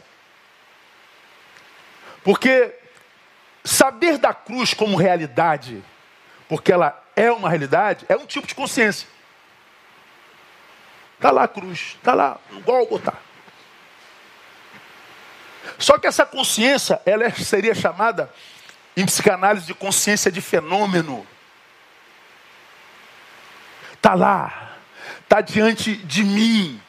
Porque 2.22 2.74
saber 3.64 4.18
da 4.18 4.34
cruz 4.34 4.74
como 4.74 4.96
realidade, 4.96 5.82
porque 6.48 6.70
ela 6.70 7.02
é 7.16 7.32
uma 7.32 7.48
realidade, 7.48 8.04
é 8.08 8.16
um 8.16 8.26
tipo 8.26 8.46
de 8.46 8.54
consciência. 8.54 9.08
Está 11.16 11.30
lá 11.30 11.44
a 11.44 11.48
cruz, 11.48 11.96
está 11.96 12.12
lá, 12.12 12.38
no 12.50 12.60
Gólgota. 12.60 13.14
Só 15.78 15.98
que 15.98 16.06
essa 16.06 16.26
consciência, 16.26 17.00
ela 17.06 17.30
seria 17.30 17.74
chamada 17.74 18.30
em 18.96 19.06
psicanálise 19.06 19.66
de 19.66 19.74
consciência 19.74 20.30
de 20.30 20.40
fenômeno. 20.40 21.26
Está 23.94 24.14
lá, 24.14 24.76
está 25.22 25.40
diante 25.40 25.96
de 25.96 26.22
mim. 26.22 26.80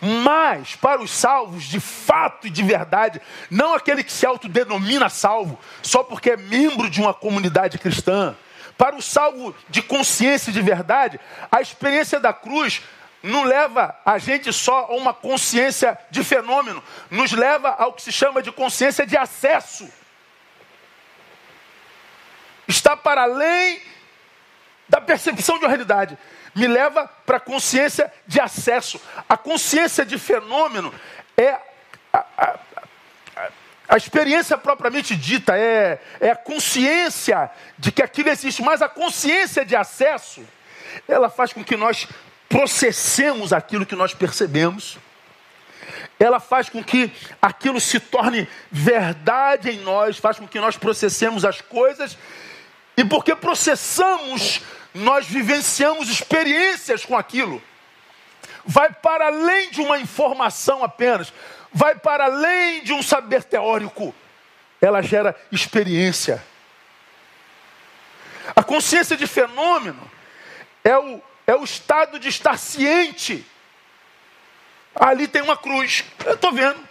Mas, 0.00 0.76
para 0.76 1.00
os 1.00 1.10
salvos, 1.10 1.64
de 1.64 1.80
fato 1.80 2.46
e 2.46 2.50
de 2.50 2.62
verdade, 2.62 3.20
não 3.50 3.74
aquele 3.74 4.04
que 4.04 4.12
se 4.12 4.26
autodenomina 4.26 5.08
salvo, 5.08 5.58
só 5.82 6.02
porque 6.02 6.30
é 6.30 6.36
membro 6.36 6.88
de 6.90 7.00
uma 7.00 7.14
comunidade 7.14 7.78
cristã. 7.78 8.36
Para 8.76 8.96
o 8.96 9.02
salvo 9.02 9.54
de 9.68 9.82
consciência 9.82 10.52
de 10.52 10.60
verdade, 10.60 11.20
a 11.50 11.60
experiência 11.60 12.18
da 12.18 12.32
cruz 12.32 12.82
não 13.22 13.44
leva 13.44 13.96
a 14.04 14.18
gente 14.18 14.52
só 14.52 14.86
a 14.90 14.94
uma 14.94 15.14
consciência 15.14 15.96
de 16.10 16.24
fenômeno, 16.24 16.82
nos 17.10 17.32
leva 17.32 17.70
ao 17.70 17.92
que 17.92 18.02
se 18.02 18.10
chama 18.10 18.42
de 18.42 18.50
consciência 18.50 19.06
de 19.06 19.16
acesso. 19.16 19.88
Está 22.66 22.96
para 22.96 23.22
além 23.22 23.80
da 24.92 25.00
percepção 25.00 25.58
de 25.58 25.64
uma 25.64 25.70
realidade 25.70 26.18
me 26.54 26.66
leva 26.66 27.08
para 27.24 27.38
a 27.38 27.40
consciência 27.40 28.12
de 28.26 28.38
acesso. 28.38 29.00
A 29.26 29.38
consciência 29.38 30.04
de 30.04 30.18
fenômeno 30.18 30.92
é 31.34 31.48
a, 32.12 32.18
a, 32.36 32.58
a, 33.34 33.48
a 33.88 33.96
experiência 33.96 34.58
propriamente 34.58 35.16
dita, 35.16 35.56
é, 35.56 35.98
é 36.20 36.30
a 36.32 36.36
consciência 36.36 37.50
de 37.78 37.90
que 37.90 38.02
aquilo 38.02 38.28
existe, 38.28 38.60
mas 38.60 38.82
a 38.82 38.88
consciência 38.88 39.64
de 39.64 39.74
acesso, 39.74 40.46
ela 41.08 41.30
faz 41.30 41.54
com 41.54 41.64
que 41.64 41.74
nós 41.74 42.06
processemos 42.46 43.50
aquilo 43.50 43.86
que 43.86 43.96
nós 43.96 44.12
percebemos. 44.12 44.98
Ela 46.20 46.38
faz 46.38 46.68
com 46.68 46.84
que 46.84 47.10
aquilo 47.40 47.80
se 47.80 47.98
torne 47.98 48.46
verdade 48.70 49.70
em 49.70 49.78
nós, 49.78 50.18
faz 50.18 50.38
com 50.38 50.46
que 50.46 50.60
nós 50.60 50.76
processemos 50.76 51.46
as 51.46 51.62
coisas, 51.62 52.18
e 52.94 53.02
porque 53.06 53.34
processamos 53.34 54.60
nós 54.94 55.26
vivenciamos 55.26 56.08
experiências 56.08 57.04
com 57.04 57.16
aquilo. 57.16 57.62
Vai 58.64 58.92
para 58.92 59.26
além 59.26 59.70
de 59.70 59.80
uma 59.80 59.98
informação 59.98 60.84
apenas, 60.84 61.32
vai 61.72 61.94
para 61.94 62.24
além 62.24 62.82
de 62.82 62.92
um 62.92 63.02
saber 63.02 63.44
teórico. 63.44 64.14
Ela 64.80 65.02
gera 65.02 65.34
experiência. 65.50 66.42
A 68.54 68.62
consciência 68.62 69.16
de 69.16 69.26
fenômeno 69.26 70.10
é 70.82 70.96
o, 70.96 71.22
é 71.46 71.54
o 71.54 71.64
estado 71.64 72.18
de 72.18 72.28
estar 72.28 72.58
ciente. 72.58 73.46
Ali 74.94 75.26
tem 75.26 75.42
uma 75.42 75.56
cruz, 75.56 76.04
eu 76.24 76.34
estou 76.34 76.52
vendo. 76.52 76.88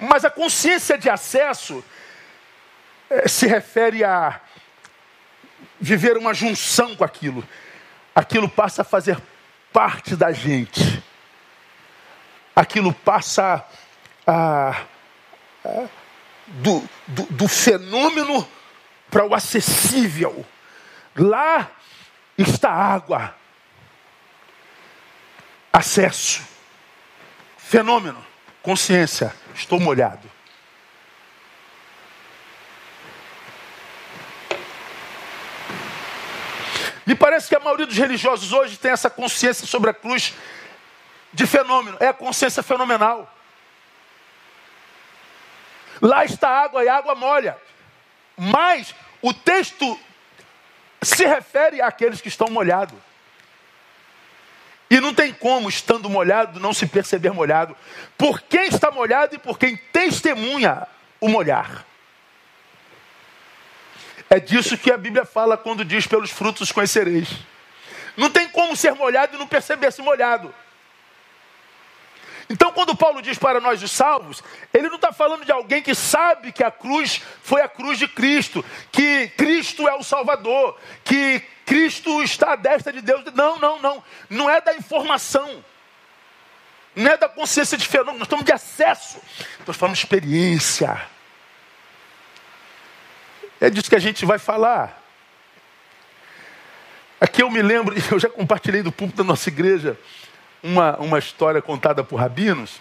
Mas 0.00 0.24
a 0.24 0.30
consciência 0.30 0.98
de 0.98 1.08
acesso 1.08 1.84
é, 3.10 3.26
se 3.26 3.46
refere 3.46 4.04
a 4.04 4.40
viver 5.80 6.16
uma 6.16 6.34
junção 6.34 6.94
com 6.96 7.04
aquilo. 7.04 7.46
Aquilo 8.14 8.48
passa 8.48 8.82
a 8.82 8.84
fazer 8.84 9.20
parte 9.72 10.16
da 10.16 10.32
gente. 10.32 11.02
Aquilo 12.54 12.92
passa 12.92 13.64
a, 14.26 14.82
a 15.64 15.88
do, 16.46 16.82
do, 17.06 17.22
do 17.24 17.48
fenômeno 17.48 18.46
para 19.10 19.24
o 19.24 19.34
acessível. 19.34 20.44
Lá 21.16 21.70
está 22.36 22.70
água. 22.70 23.34
Acesso. 25.72 26.42
Fenômeno. 27.56 28.24
Consciência. 28.62 29.34
Estou 29.54 29.78
molhado. 29.78 30.37
Me 37.08 37.14
parece 37.14 37.48
que 37.48 37.56
a 37.56 37.60
maioria 37.60 37.86
dos 37.86 37.96
religiosos 37.96 38.52
hoje 38.52 38.76
tem 38.76 38.90
essa 38.90 39.08
consciência 39.08 39.66
sobre 39.66 39.88
a 39.88 39.94
cruz 39.94 40.34
de 41.32 41.46
fenômeno. 41.46 41.96
É 42.00 42.08
a 42.08 42.12
consciência 42.12 42.62
fenomenal. 42.62 43.34
Lá 46.02 46.26
está 46.26 46.50
água 46.50 46.84
e 46.84 46.88
água 46.90 47.14
molha. 47.14 47.56
Mas 48.36 48.94
o 49.22 49.32
texto 49.32 49.98
se 51.00 51.24
refere 51.24 51.80
àqueles 51.80 52.20
que 52.20 52.28
estão 52.28 52.48
molhados. 52.48 52.98
E 54.90 55.00
não 55.00 55.14
tem 55.14 55.32
como, 55.32 55.70
estando 55.70 56.10
molhado, 56.10 56.60
não 56.60 56.74
se 56.74 56.86
perceber 56.86 57.30
molhado. 57.30 57.74
Por 58.18 58.42
quem 58.42 58.66
está 58.68 58.90
molhado 58.90 59.34
e 59.34 59.38
por 59.38 59.58
quem 59.58 59.78
testemunha 59.78 60.86
o 61.22 61.28
molhar. 61.30 61.87
É 64.30 64.38
disso 64.38 64.76
que 64.76 64.92
a 64.92 64.98
Bíblia 64.98 65.24
fala 65.24 65.56
quando 65.56 65.84
diz: 65.84 66.06
pelos 66.06 66.30
frutos 66.30 66.72
conhecereis. 66.72 67.28
Não 68.16 68.30
tem 68.30 68.48
como 68.48 68.76
ser 68.76 68.94
molhado 68.94 69.36
e 69.36 69.38
não 69.38 69.46
perceber-se 69.46 70.02
molhado. 70.02 70.52
Então, 72.50 72.72
quando 72.72 72.96
Paulo 72.96 73.20
diz 73.20 73.38
para 73.38 73.60
nós 73.60 73.82
os 73.82 73.90
salvos, 73.90 74.42
ele 74.72 74.88
não 74.88 74.96
está 74.96 75.12
falando 75.12 75.44
de 75.44 75.52
alguém 75.52 75.82
que 75.82 75.94
sabe 75.94 76.50
que 76.50 76.64
a 76.64 76.70
cruz 76.70 77.20
foi 77.42 77.60
a 77.60 77.68
cruz 77.68 77.98
de 77.98 78.08
Cristo, 78.08 78.64
que 78.90 79.28
Cristo 79.36 79.86
é 79.86 79.94
o 79.94 80.02
Salvador, 80.02 80.78
que 81.04 81.40
Cristo 81.66 82.22
está 82.22 82.54
à 82.54 82.56
destra 82.56 82.92
de 82.92 83.02
Deus. 83.02 83.22
Não, 83.34 83.58
não, 83.58 83.78
não. 83.78 84.04
Não 84.30 84.50
é 84.50 84.60
da 84.60 84.74
informação. 84.74 85.62
Não 86.96 87.10
é 87.12 87.16
da 87.16 87.28
consciência 87.28 87.76
de 87.76 87.86
fenômeno. 87.86 88.20
Nós 88.20 88.26
estamos 88.26 88.44
de 88.44 88.52
acesso. 88.52 89.20
Nós 89.66 89.76
falando 89.76 89.94
de 89.94 90.00
experiência. 90.00 91.00
É 93.60 93.68
disso 93.68 93.90
que 93.90 93.96
a 93.96 94.00
gente 94.00 94.24
vai 94.24 94.38
falar. 94.38 95.02
Aqui 97.20 97.42
eu 97.42 97.50
me 97.50 97.60
lembro, 97.60 97.94
eu 98.10 98.18
já 98.18 98.28
compartilhei 98.28 98.82
do 98.82 98.92
púlpito 98.92 99.18
da 99.18 99.24
nossa 99.24 99.48
igreja 99.48 99.98
uma, 100.62 100.96
uma 100.98 101.18
história 101.18 101.60
contada 101.60 102.04
por 102.04 102.16
rabinos. 102.16 102.80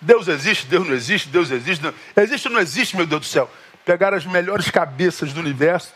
Deus 0.00 0.28
existe, 0.28 0.66
Deus 0.66 0.86
não 0.86 0.94
existe, 0.94 1.28
Deus 1.28 1.50
existe. 1.50 1.82
Não... 1.82 1.92
Existe 2.16 2.46
ou 2.46 2.54
não 2.54 2.60
existe, 2.60 2.96
meu 2.96 3.06
Deus 3.06 3.22
do 3.22 3.26
céu? 3.26 3.50
Pegaram 3.84 4.16
as 4.16 4.24
melhores 4.24 4.70
cabeças 4.70 5.32
do 5.32 5.40
universo 5.40 5.94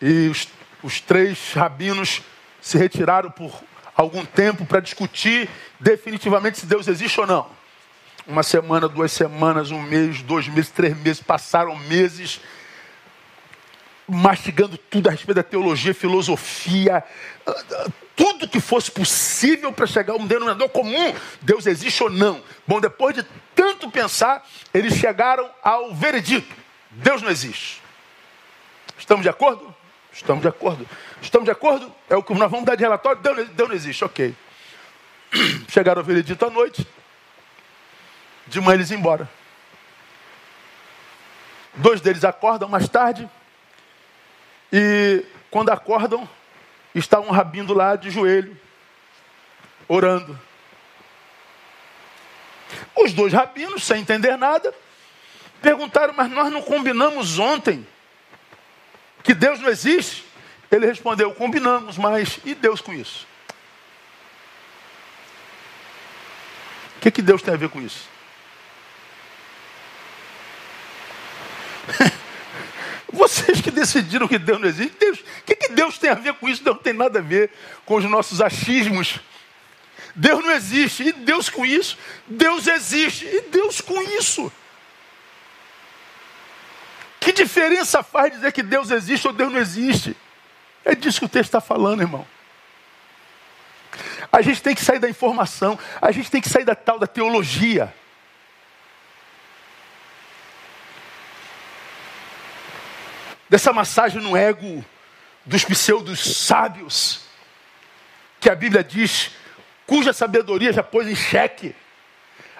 e 0.00 0.28
os, 0.28 0.48
os 0.82 1.00
três 1.00 1.52
rabinos 1.54 2.22
se 2.60 2.76
retiraram 2.76 3.30
por 3.30 3.52
algum 3.94 4.24
tempo 4.24 4.66
para 4.66 4.80
discutir 4.80 5.48
definitivamente 5.80 6.58
se 6.58 6.66
Deus 6.66 6.86
existe 6.88 7.18
ou 7.18 7.26
não. 7.26 7.48
Uma 8.26 8.42
semana, 8.42 8.88
duas 8.88 9.12
semanas, 9.12 9.70
um 9.70 9.80
mês, 9.80 10.20
dois 10.22 10.48
meses, 10.48 10.70
três 10.70 10.96
meses, 10.96 11.22
passaram 11.22 11.76
meses 11.76 12.40
mastigando 14.08 14.78
tudo 14.78 15.08
a 15.08 15.10
respeito 15.10 15.34
da 15.34 15.42
teologia, 15.42 15.92
filosofia, 15.92 17.02
tudo 18.14 18.48
que 18.48 18.60
fosse 18.60 18.90
possível 18.90 19.72
para 19.72 19.86
chegar 19.86 20.14
a 20.14 20.16
um 20.16 20.26
denominador 20.26 20.68
comum, 20.68 21.14
Deus 21.42 21.66
existe 21.66 22.02
ou 22.02 22.10
não. 22.10 22.40
Bom, 22.66 22.80
depois 22.80 23.14
de 23.14 23.24
tanto 23.54 23.90
pensar, 23.90 24.46
eles 24.72 24.94
chegaram 24.94 25.50
ao 25.62 25.94
veredito: 25.94 26.54
Deus 26.90 27.20
não 27.20 27.30
existe. 27.30 27.82
Estamos 28.98 29.22
de 29.22 29.28
acordo? 29.28 29.74
Estamos 30.12 30.42
de 30.42 30.48
acordo. 30.48 30.88
Estamos 31.20 31.44
de 31.44 31.50
acordo? 31.50 31.92
É 32.08 32.16
o 32.16 32.22
que 32.22 32.32
nós 32.32 32.50
vamos 32.50 32.64
dar 32.64 32.74
de 32.74 32.82
relatório. 32.82 33.20
Deus, 33.20 33.48
Deus 33.50 33.68
não 33.68 33.76
existe, 33.76 34.04
ok. 34.04 34.34
Chegaram 35.68 36.00
ao 36.00 36.04
veredito 36.04 36.44
à 36.46 36.50
noite. 36.50 36.86
De 38.46 38.60
manhã 38.60 38.74
eles 38.74 38.90
embora. 38.90 39.28
Dois 41.74 42.00
deles 42.00 42.24
acordam 42.24 42.68
mais 42.68 42.88
tarde. 42.88 43.28
E 44.72 45.24
quando 45.50 45.70
acordam, 45.70 46.28
está 46.94 47.20
um 47.20 47.30
rabino 47.30 47.74
lá 47.74 47.96
de 47.96 48.10
joelho, 48.10 48.58
orando. 49.86 50.38
Os 52.96 53.12
dois 53.12 53.32
rabinos, 53.32 53.84
sem 53.84 54.00
entender 54.00 54.36
nada, 54.36 54.74
perguntaram: 55.60 56.14
Mas 56.14 56.30
nós 56.30 56.50
não 56.52 56.62
combinamos 56.62 57.38
ontem 57.38 57.86
que 59.22 59.34
Deus 59.34 59.60
não 59.60 59.68
existe? 59.68 60.24
Ele 60.70 60.86
respondeu: 60.86 61.34
Combinamos, 61.34 61.98
mas 61.98 62.38
e 62.44 62.54
Deus 62.54 62.80
com 62.80 62.92
isso? 62.92 63.26
O 66.96 67.00
que, 67.00 67.10
que 67.10 67.22
Deus 67.22 67.42
tem 67.42 67.54
a 67.54 67.56
ver 67.56 67.68
com 67.68 67.80
isso? 67.80 68.08
Vocês 73.12 73.60
que 73.60 73.70
decidiram 73.70 74.28
que 74.28 74.38
Deus 74.38 74.60
não 74.60 74.68
existe, 74.68 74.96
Deus, 74.98 75.18
o 75.18 75.42
que, 75.44 75.54
que 75.54 75.68
Deus 75.68 75.96
tem 75.98 76.10
a 76.10 76.14
ver 76.14 76.34
com 76.34 76.48
isso? 76.48 76.62
Deus 76.62 76.76
não 76.76 76.82
tem 76.82 76.92
nada 76.92 77.18
a 77.20 77.22
ver 77.22 77.50
com 77.84 77.96
os 77.96 78.04
nossos 78.04 78.40
achismos. 78.40 79.20
Deus 80.14 80.42
não 80.42 80.50
existe, 80.50 81.04
e 81.04 81.12
Deus 81.12 81.48
com 81.48 81.64
isso. 81.64 81.96
Deus 82.26 82.66
existe, 82.66 83.26
e 83.26 83.42
Deus 83.42 83.80
com 83.80 84.00
isso. 84.02 84.50
Que 87.20 87.32
diferença 87.32 88.02
faz 88.02 88.32
dizer 88.32 88.52
que 88.52 88.62
Deus 88.62 88.90
existe 88.90 89.26
ou 89.26 89.32
Deus 89.32 89.52
não 89.52 89.60
existe? 89.60 90.16
É 90.84 90.94
disso 90.94 91.18
que 91.18 91.26
o 91.26 91.28
texto 91.28 91.48
está 91.48 91.60
falando, 91.60 92.00
irmão. 92.00 92.26
A 94.30 94.42
gente 94.42 94.62
tem 94.62 94.74
que 94.74 94.84
sair 94.84 94.98
da 94.98 95.08
informação, 95.08 95.78
a 96.00 96.12
gente 96.12 96.30
tem 96.30 96.40
que 96.40 96.48
sair 96.48 96.64
da 96.64 96.74
tal 96.74 96.98
da 96.98 97.06
teologia. 97.06 97.92
Dessa 103.48 103.72
massagem 103.72 104.20
no 104.20 104.36
ego 104.36 104.84
dos 105.44 105.64
pseudos 105.64 106.20
sábios, 106.20 107.20
que 108.40 108.50
a 108.50 108.54
Bíblia 108.54 108.82
diz, 108.82 109.30
cuja 109.86 110.12
sabedoria 110.12 110.72
já 110.72 110.82
pôs 110.82 111.06
em 111.06 111.14
xeque. 111.14 111.74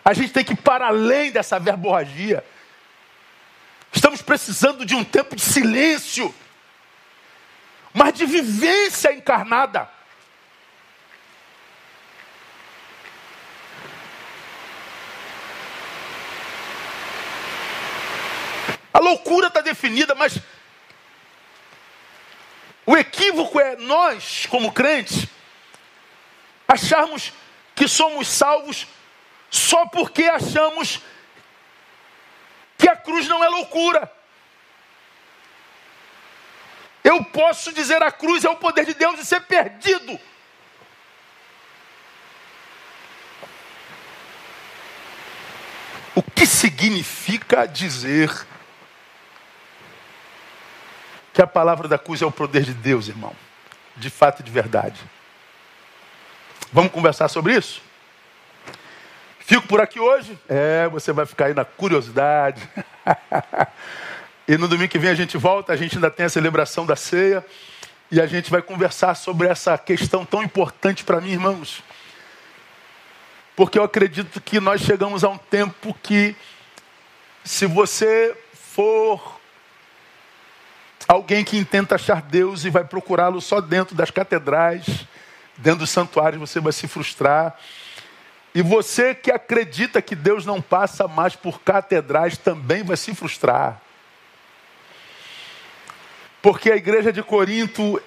A 0.04 0.14
gente 0.14 0.32
tem 0.32 0.44
que 0.44 0.52
ir 0.52 0.56
para 0.56 0.86
além 0.86 1.32
dessa 1.32 1.58
verborragia. 1.58 2.44
Estamos 3.92 4.22
precisando 4.22 4.86
de 4.86 4.94
um 4.94 5.02
tempo 5.02 5.34
de 5.34 5.42
silêncio, 5.42 6.32
mas 7.92 8.14
de 8.14 8.24
vivência 8.24 9.12
encarnada. 9.12 9.90
A 18.92 19.00
loucura 19.00 19.48
está 19.48 19.60
definida, 19.60 20.14
mas 20.14 20.38
o 22.86 22.96
equívoco 22.96 23.58
é 23.58 23.74
nós, 23.76 24.46
como 24.46 24.72
crentes, 24.72 25.26
acharmos 26.68 27.32
que 27.74 27.88
somos 27.88 28.28
salvos 28.28 28.86
só 29.50 29.86
porque 29.86 30.24
achamos 30.24 31.00
que 32.78 32.88
a 32.88 32.96
cruz 32.96 33.26
não 33.26 33.42
é 33.42 33.48
loucura. 33.48 34.10
Eu 37.02 37.24
posso 37.24 37.72
dizer 37.72 38.02
a 38.02 38.12
cruz 38.12 38.44
é 38.44 38.48
o 38.48 38.56
poder 38.56 38.84
de 38.84 38.94
Deus 38.94 39.18
e 39.18 39.24
ser 39.24 39.40
perdido. 39.42 40.18
O 46.14 46.22
que 46.22 46.46
significa 46.46 47.66
dizer 47.66 48.30
palavra 51.56 51.88
da 51.88 51.96
cruz 51.96 52.20
é 52.20 52.26
o 52.26 52.30
poder 52.30 52.64
de 52.64 52.74
Deus, 52.74 53.08
irmão. 53.08 53.34
De 53.96 54.10
fato 54.10 54.40
e 54.40 54.42
de 54.42 54.50
verdade. 54.50 55.00
Vamos 56.70 56.92
conversar 56.92 57.28
sobre 57.28 57.56
isso? 57.56 57.80
Fico 59.38 59.66
por 59.66 59.80
aqui 59.80 59.98
hoje? 59.98 60.38
É, 60.50 60.86
você 60.88 61.14
vai 61.14 61.24
ficar 61.24 61.46
aí 61.46 61.54
na 61.54 61.64
curiosidade. 61.64 62.60
e 64.46 64.58
no 64.58 64.68
domingo 64.68 64.90
que 64.90 64.98
vem 64.98 65.08
a 65.08 65.14
gente 65.14 65.38
volta, 65.38 65.72
a 65.72 65.76
gente 65.76 65.94
ainda 65.94 66.10
tem 66.10 66.26
a 66.26 66.28
celebração 66.28 66.84
da 66.84 66.94
ceia. 66.94 67.42
E 68.10 68.20
a 68.20 68.26
gente 68.26 68.50
vai 68.50 68.60
conversar 68.60 69.14
sobre 69.14 69.48
essa 69.48 69.78
questão 69.78 70.26
tão 70.26 70.42
importante 70.42 71.04
para 71.04 71.22
mim, 71.22 71.30
irmãos. 71.30 71.82
Porque 73.56 73.78
eu 73.78 73.82
acredito 73.82 74.42
que 74.42 74.60
nós 74.60 74.82
chegamos 74.82 75.24
a 75.24 75.30
um 75.30 75.38
tempo 75.38 75.96
que, 76.02 76.36
se 77.42 77.64
você 77.64 78.36
for 78.52 79.35
Alguém 81.08 81.44
que 81.44 81.56
intenta 81.56 81.94
achar 81.94 82.20
Deus 82.20 82.64
e 82.64 82.70
vai 82.70 82.84
procurá-lo 82.84 83.40
só 83.40 83.60
dentro 83.60 83.94
das 83.94 84.10
catedrais, 84.10 85.06
dentro 85.56 85.80
dos 85.80 85.90
santuários, 85.90 86.40
você 86.40 86.58
vai 86.58 86.72
se 86.72 86.88
frustrar. 86.88 87.56
E 88.54 88.62
você 88.62 89.14
que 89.14 89.30
acredita 89.30 90.02
que 90.02 90.16
Deus 90.16 90.44
não 90.44 90.60
passa 90.60 91.06
mais 91.06 91.36
por 91.36 91.60
catedrais 91.60 92.36
também 92.36 92.82
vai 92.82 92.96
se 92.96 93.14
frustrar. 93.14 93.80
Porque 96.42 96.70
a 96.70 96.76
igreja 96.76 97.12
de 97.12 97.22
Corinto 97.22 98.02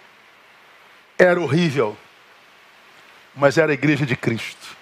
era 1.17 1.39
horrível, 1.39 1.97
mas 3.35 3.57
era 3.57 3.71
a 3.71 3.73
igreja 3.73 4.05
de 4.05 4.15
Cristo. 4.15 4.78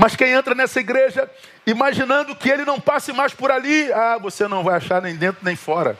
Mas 0.00 0.16
quem 0.16 0.30
entra 0.30 0.54
nessa 0.54 0.80
igreja 0.80 1.30
imaginando 1.66 2.34
que 2.34 2.48
ele 2.48 2.64
não 2.64 2.80
passe 2.80 3.12
mais 3.12 3.34
por 3.34 3.50
ali, 3.50 3.92
ah, 3.92 4.16
você 4.16 4.48
não 4.48 4.64
vai 4.64 4.76
achar 4.76 5.02
nem 5.02 5.14
dentro 5.14 5.44
nem 5.44 5.54
fora. 5.54 5.94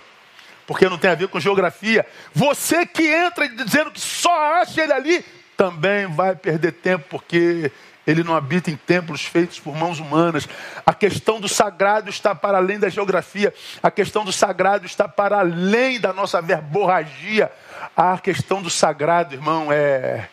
Porque 0.67 0.89
não 0.89 0.97
tem 0.97 1.11
a 1.11 1.15
ver 1.15 1.29
com 1.29 1.39
geografia. 1.39 2.07
Você 2.33 2.87
que 2.87 3.07
entra 3.07 3.47
dizendo 3.47 3.91
que 3.91 4.01
só 4.01 4.55
acha 4.55 4.83
ele 4.83 4.95
ali, 4.95 5.25
também 5.55 6.07
vai 6.07 6.35
perder 6.35 6.73
tempo, 6.73 7.05
porque 7.11 7.71
ele 8.07 8.25
não 8.25 8.35
habita 8.35 8.71
em 8.71 8.77
templos 8.77 9.27
feitos 9.27 9.61
por 9.61 9.77
mãos 9.77 10.01
humanas. 10.01 10.49
A 10.87 10.95
questão 10.95 11.39
do 11.39 11.47
sagrado 11.47 12.09
está 12.09 12.35
para 12.35 12.57
além 12.57 12.79
da 12.79 12.89
geografia. 12.89 13.53
A 13.83 13.91
questão 13.91 14.25
do 14.25 14.33
sagrado 14.33 14.87
está 14.87 15.07
para 15.07 15.41
além 15.41 16.01
da 16.01 16.15
nossa 16.15 16.41
verborragia. 16.41 17.53
A 17.95 18.17
questão 18.17 18.63
do 18.63 18.71
sagrado, 18.71 19.35
irmão, 19.35 19.71
é, 19.71 20.27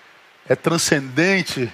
é 0.47 0.55
transcendente 0.55 1.69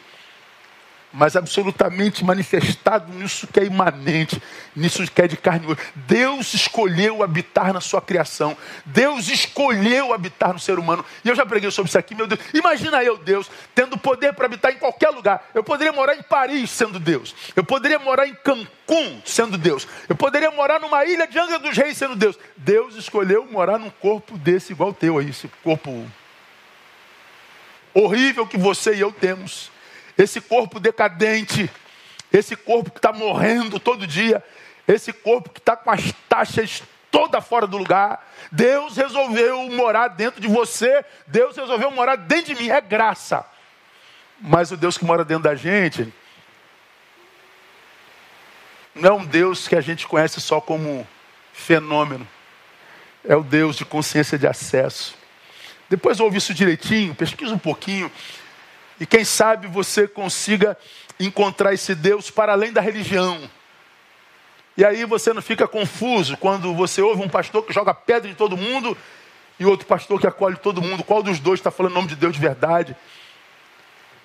mas 1.13 1.35
absolutamente 1.35 2.25
manifestado 2.25 3.13
nisso 3.13 3.45
que 3.45 3.59
é 3.59 3.65
imanente, 3.65 4.41
nisso 4.75 5.05
que 5.09 5.21
é 5.21 5.27
de 5.27 5.37
carne 5.37 5.67
e 5.67 5.71
osso. 5.71 5.81
Deus 5.95 6.55
escolheu 6.55 7.21
habitar 7.21 7.71
na 7.71 7.79
sua 7.79 8.01
criação. 8.01 8.57
Deus 8.83 9.27
escolheu 9.27 10.11
habitar 10.11 10.51
no 10.51 10.59
ser 10.59 10.79
humano. 10.79 11.05
E 11.23 11.29
eu 11.29 11.35
já 11.35 11.45
preguei 11.45 11.69
sobre 11.69 11.89
isso 11.89 11.99
aqui, 11.99 12.15
meu 12.15 12.25
Deus. 12.25 12.41
Imagina 12.51 13.03
eu, 13.03 13.15
Deus, 13.15 13.49
tendo 13.75 13.95
poder 13.95 14.33
para 14.33 14.47
habitar 14.47 14.71
em 14.71 14.77
qualquer 14.77 15.11
lugar. 15.11 15.47
Eu 15.53 15.63
poderia 15.63 15.93
morar 15.93 16.15
em 16.15 16.23
Paris 16.23 16.71
sendo 16.71 16.99
Deus. 16.99 17.35
Eu 17.55 17.63
poderia 17.63 17.99
morar 17.99 18.27
em 18.27 18.33
Cancún 18.33 19.21
sendo 19.23 19.55
Deus. 19.55 19.87
Eu 20.09 20.15
poderia 20.15 20.49
morar 20.49 20.79
numa 20.79 21.05
ilha 21.05 21.27
de 21.27 21.37
Angra 21.37 21.59
dos 21.59 21.77
Reis 21.77 21.95
sendo 21.95 22.15
Deus. 22.15 22.39
Deus 22.57 22.95
escolheu 22.95 23.45
morar 23.45 23.77
num 23.77 23.91
corpo 23.91 24.35
desse 24.35 24.71
igual 24.73 24.91
teu 24.91 25.19
aí, 25.19 25.29
esse 25.29 25.47
corpo 25.63 26.09
horrível 27.93 28.47
que 28.47 28.57
você 28.57 28.95
e 28.95 29.01
eu 29.01 29.11
temos 29.11 29.71
esse 30.17 30.41
corpo 30.41 30.79
decadente, 30.79 31.69
esse 32.31 32.55
corpo 32.55 32.91
que 32.91 32.99
está 32.99 33.11
morrendo 33.11 33.79
todo 33.79 34.07
dia, 34.07 34.43
esse 34.87 35.13
corpo 35.13 35.49
que 35.49 35.59
está 35.59 35.75
com 35.75 35.91
as 35.91 36.11
taxas 36.27 36.83
toda 37.11 37.39
fora 37.41 37.67
do 37.67 37.77
lugar. 37.77 38.27
Deus 38.51 38.97
resolveu 38.97 39.69
morar 39.69 40.07
dentro 40.09 40.41
de 40.41 40.47
você, 40.47 41.05
Deus 41.27 41.55
resolveu 41.55 41.91
morar 41.91 42.15
dentro 42.15 42.55
de 42.55 42.61
mim, 42.63 42.69
é 42.69 42.81
graça. 42.81 43.45
Mas 44.39 44.71
o 44.71 44.77
Deus 44.77 44.97
que 44.97 45.05
mora 45.05 45.23
dentro 45.23 45.43
da 45.43 45.55
gente 45.55 46.11
não 48.95 49.09
é 49.09 49.13
um 49.13 49.25
Deus 49.25 49.67
que 49.67 49.75
a 49.75 49.81
gente 49.81 50.07
conhece 50.07 50.39
só 50.39 50.61
como 50.61 51.07
fenômeno. 51.51 52.27
É 53.27 53.35
o 53.35 53.43
Deus 53.43 53.75
de 53.75 53.85
consciência 53.85 54.37
de 54.37 54.45
acesso. 54.45 55.15
Depois 55.89 56.19
ouve 56.19 56.37
isso 56.37 56.53
direitinho, 56.53 57.15
pesquisa 57.15 57.53
um 57.53 57.59
pouquinho. 57.59 58.11
E 59.03 59.05
quem 59.05 59.25
sabe 59.25 59.67
você 59.67 60.07
consiga 60.07 60.77
encontrar 61.19 61.73
esse 61.73 61.93
Deus 61.93 62.31
para 62.31 62.53
além 62.53 62.71
da 62.71 62.79
religião. 62.79 63.37
E 64.77 64.85
aí 64.85 65.03
você 65.03 65.33
não 65.33 65.41
fica 65.41 65.67
confuso 65.67 66.37
quando 66.37 66.73
você 66.73 67.01
ouve 67.01 67.21
um 67.21 67.27
pastor 67.27 67.65
que 67.65 67.73
joga 67.73 67.93
pedra 67.93 68.31
em 68.31 68.33
todo 68.33 68.55
mundo 68.55 68.97
e 69.59 69.65
outro 69.65 69.85
pastor 69.85 70.21
que 70.21 70.25
acolhe 70.25 70.55
todo 70.55 70.81
mundo. 70.81 71.03
Qual 71.03 71.21
dos 71.21 71.37
dois 71.37 71.59
está 71.59 71.69
falando 71.69 71.91
o 71.91 71.95
nome 71.95 72.07
de 72.07 72.15
Deus 72.15 72.33
de 72.33 72.39
verdade? 72.39 72.95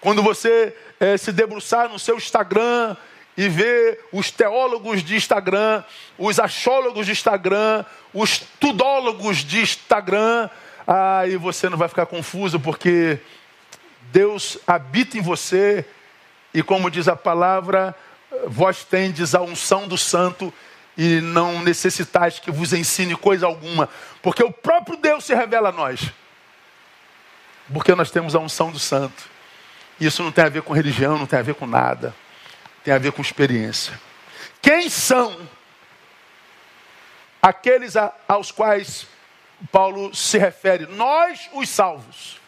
Quando 0.01 0.23
você 0.23 0.73
é, 1.01 1.17
se 1.17 1.33
debruçar 1.33 1.89
no 1.89 1.99
seu 1.99 2.17
Instagram 2.17 2.97
e 3.37 3.49
ver 3.49 3.99
os 4.13 4.31
teólogos 4.31 5.03
de 5.03 5.17
Instagram, 5.17 5.83
os 6.17 6.39
achólogos 6.39 7.05
de 7.05 7.11
Instagram, 7.11 7.85
os 8.15 8.39
tudólogos 8.61 9.39
de 9.39 9.61
Instagram, 9.61 10.49
aí 10.87 11.37
você 11.37 11.69
não 11.69 11.77
vai 11.77 11.89
ficar 11.89 12.07
confuso 12.07 12.61
porque 12.61 13.19
Deus 14.13 14.59
habita 14.67 15.19
em 15.19 15.21
você 15.21 15.85
e 16.53 16.63
como 16.63 16.91
diz 16.91 17.09
a 17.09 17.17
palavra, 17.17 17.95
vós 18.47 18.85
tendes 18.85 19.35
a 19.35 19.41
unção 19.41 19.87
do 19.87 19.99
santo 19.99 20.53
e 20.97 21.21
não 21.21 21.63
necessitais 21.63 22.39
que 22.39 22.51
vos 22.51 22.73
ensine 22.73 23.15
coisa 23.15 23.47
alguma, 23.47 23.89
porque 24.21 24.43
o 24.43 24.53
próprio 24.53 24.97
Deus 24.97 25.25
se 25.25 25.35
revela 25.35 25.69
a 25.69 25.73
nós. 25.73 26.13
Porque 27.73 27.95
nós 27.95 28.11
temos 28.11 28.35
a 28.35 28.39
unção 28.39 28.73
do 28.73 28.79
santo. 28.79 29.29
Isso 30.01 30.23
não 30.23 30.33
tem 30.33 30.45
a 30.45 30.49
ver 30.49 30.63
com 30.63 30.73
religião, 30.73 31.19
não 31.19 31.27
tem 31.27 31.39
a 31.39 31.43
ver 31.43 31.55
com 31.55 31.67
nada. 31.67 32.15
Tem 32.83 32.95
a 32.95 32.99
ver 32.99 33.13
com 33.13 33.21
experiência. 33.21 34.01
Quem 34.63 34.89
são 34.89 35.37
aqueles 37.43 37.95
aos 38.27 38.51
quais 38.51 39.07
Paulo 39.71 40.15
se 40.15 40.39
refere? 40.39 40.87
Nós, 40.87 41.51
os 41.53 41.69
salvos. 41.69 42.41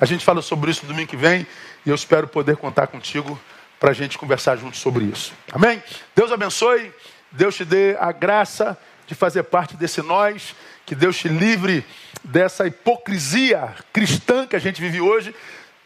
A 0.00 0.06
gente 0.06 0.24
fala 0.24 0.42
sobre 0.42 0.70
isso 0.70 0.86
domingo 0.86 1.08
que 1.08 1.16
vem 1.16 1.46
e 1.86 1.90
eu 1.90 1.94
espero 1.94 2.26
poder 2.26 2.56
contar 2.56 2.88
contigo 2.88 3.38
para 3.78 3.90
a 3.90 3.94
gente 3.94 4.18
conversar 4.18 4.56
junto 4.56 4.76
sobre 4.76 5.04
isso. 5.04 5.32
Amém? 5.52 5.82
Deus 6.16 6.32
abençoe, 6.32 6.92
Deus 7.30 7.54
te 7.54 7.64
dê 7.64 7.96
a 8.00 8.10
graça 8.10 8.76
de 9.06 9.14
fazer 9.14 9.44
parte 9.44 9.76
desse 9.76 10.02
nós, 10.02 10.54
que 10.84 10.94
Deus 10.94 11.16
te 11.16 11.28
livre 11.28 11.84
dessa 12.24 12.66
hipocrisia 12.66 13.74
cristã 13.92 14.46
que 14.46 14.56
a 14.56 14.58
gente 14.58 14.80
vive 14.80 15.00
hoje, 15.00 15.34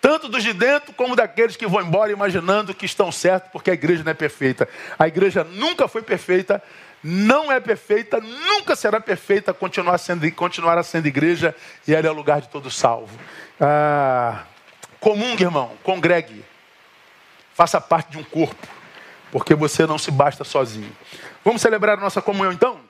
tanto 0.00 0.28
dos 0.28 0.42
de 0.42 0.52
dentro 0.52 0.92
como 0.94 1.16
daqueles 1.16 1.56
que 1.56 1.66
vão 1.66 1.82
embora 1.82 2.12
imaginando 2.12 2.72
que 2.72 2.86
estão 2.86 3.10
certos 3.10 3.50
porque 3.50 3.70
a 3.70 3.74
igreja 3.74 4.04
não 4.04 4.12
é 4.12 4.14
perfeita. 4.14 4.68
A 4.98 5.08
igreja 5.08 5.44
nunca 5.44 5.88
foi 5.88 6.02
perfeita, 6.02 6.62
não 7.02 7.50
é 7.50 7.60
perfeita, 7.60 8.20
nunca 8.20 8.74
será 8.74 9.00
perfeita, 9.00 9.54
continuar 9.54 9.98
sendo, 9.98 10.30
continuará 10.32 10.82
sendo 10.82 11.06
igreja 11.06 11.54
e 11.86 11.94
ela 11.94 12.06
é 12.06 12.10
o 12.10 12.14
lugar 12.14 12.40
de 12.40 12.48
todo 12.48 12.70
salvo. 12.70 13.18
Ah, 13.60 14.44
comungue, 15.00 15.44
irmão, 15.44 15.72
congregue, 15.82 16.44
faça 17.54 17.80
parte 17.80 18.10
de 18.10 18.18
um 18.18 18.24
corpo, 18.24 18.66
porque 19.30 19.54
você 19.54 19.86
não 19.86 19.98
se 19.98 20.10
basta 20.10 20.44
sozinho. 20.44 20.94
Vamos 21.44 21.62
celebrar 21.62 21.98
a 21.98 22.00
nossa 22.00 22.20
comunhão 22.20 22.52
então? 22.52 22.87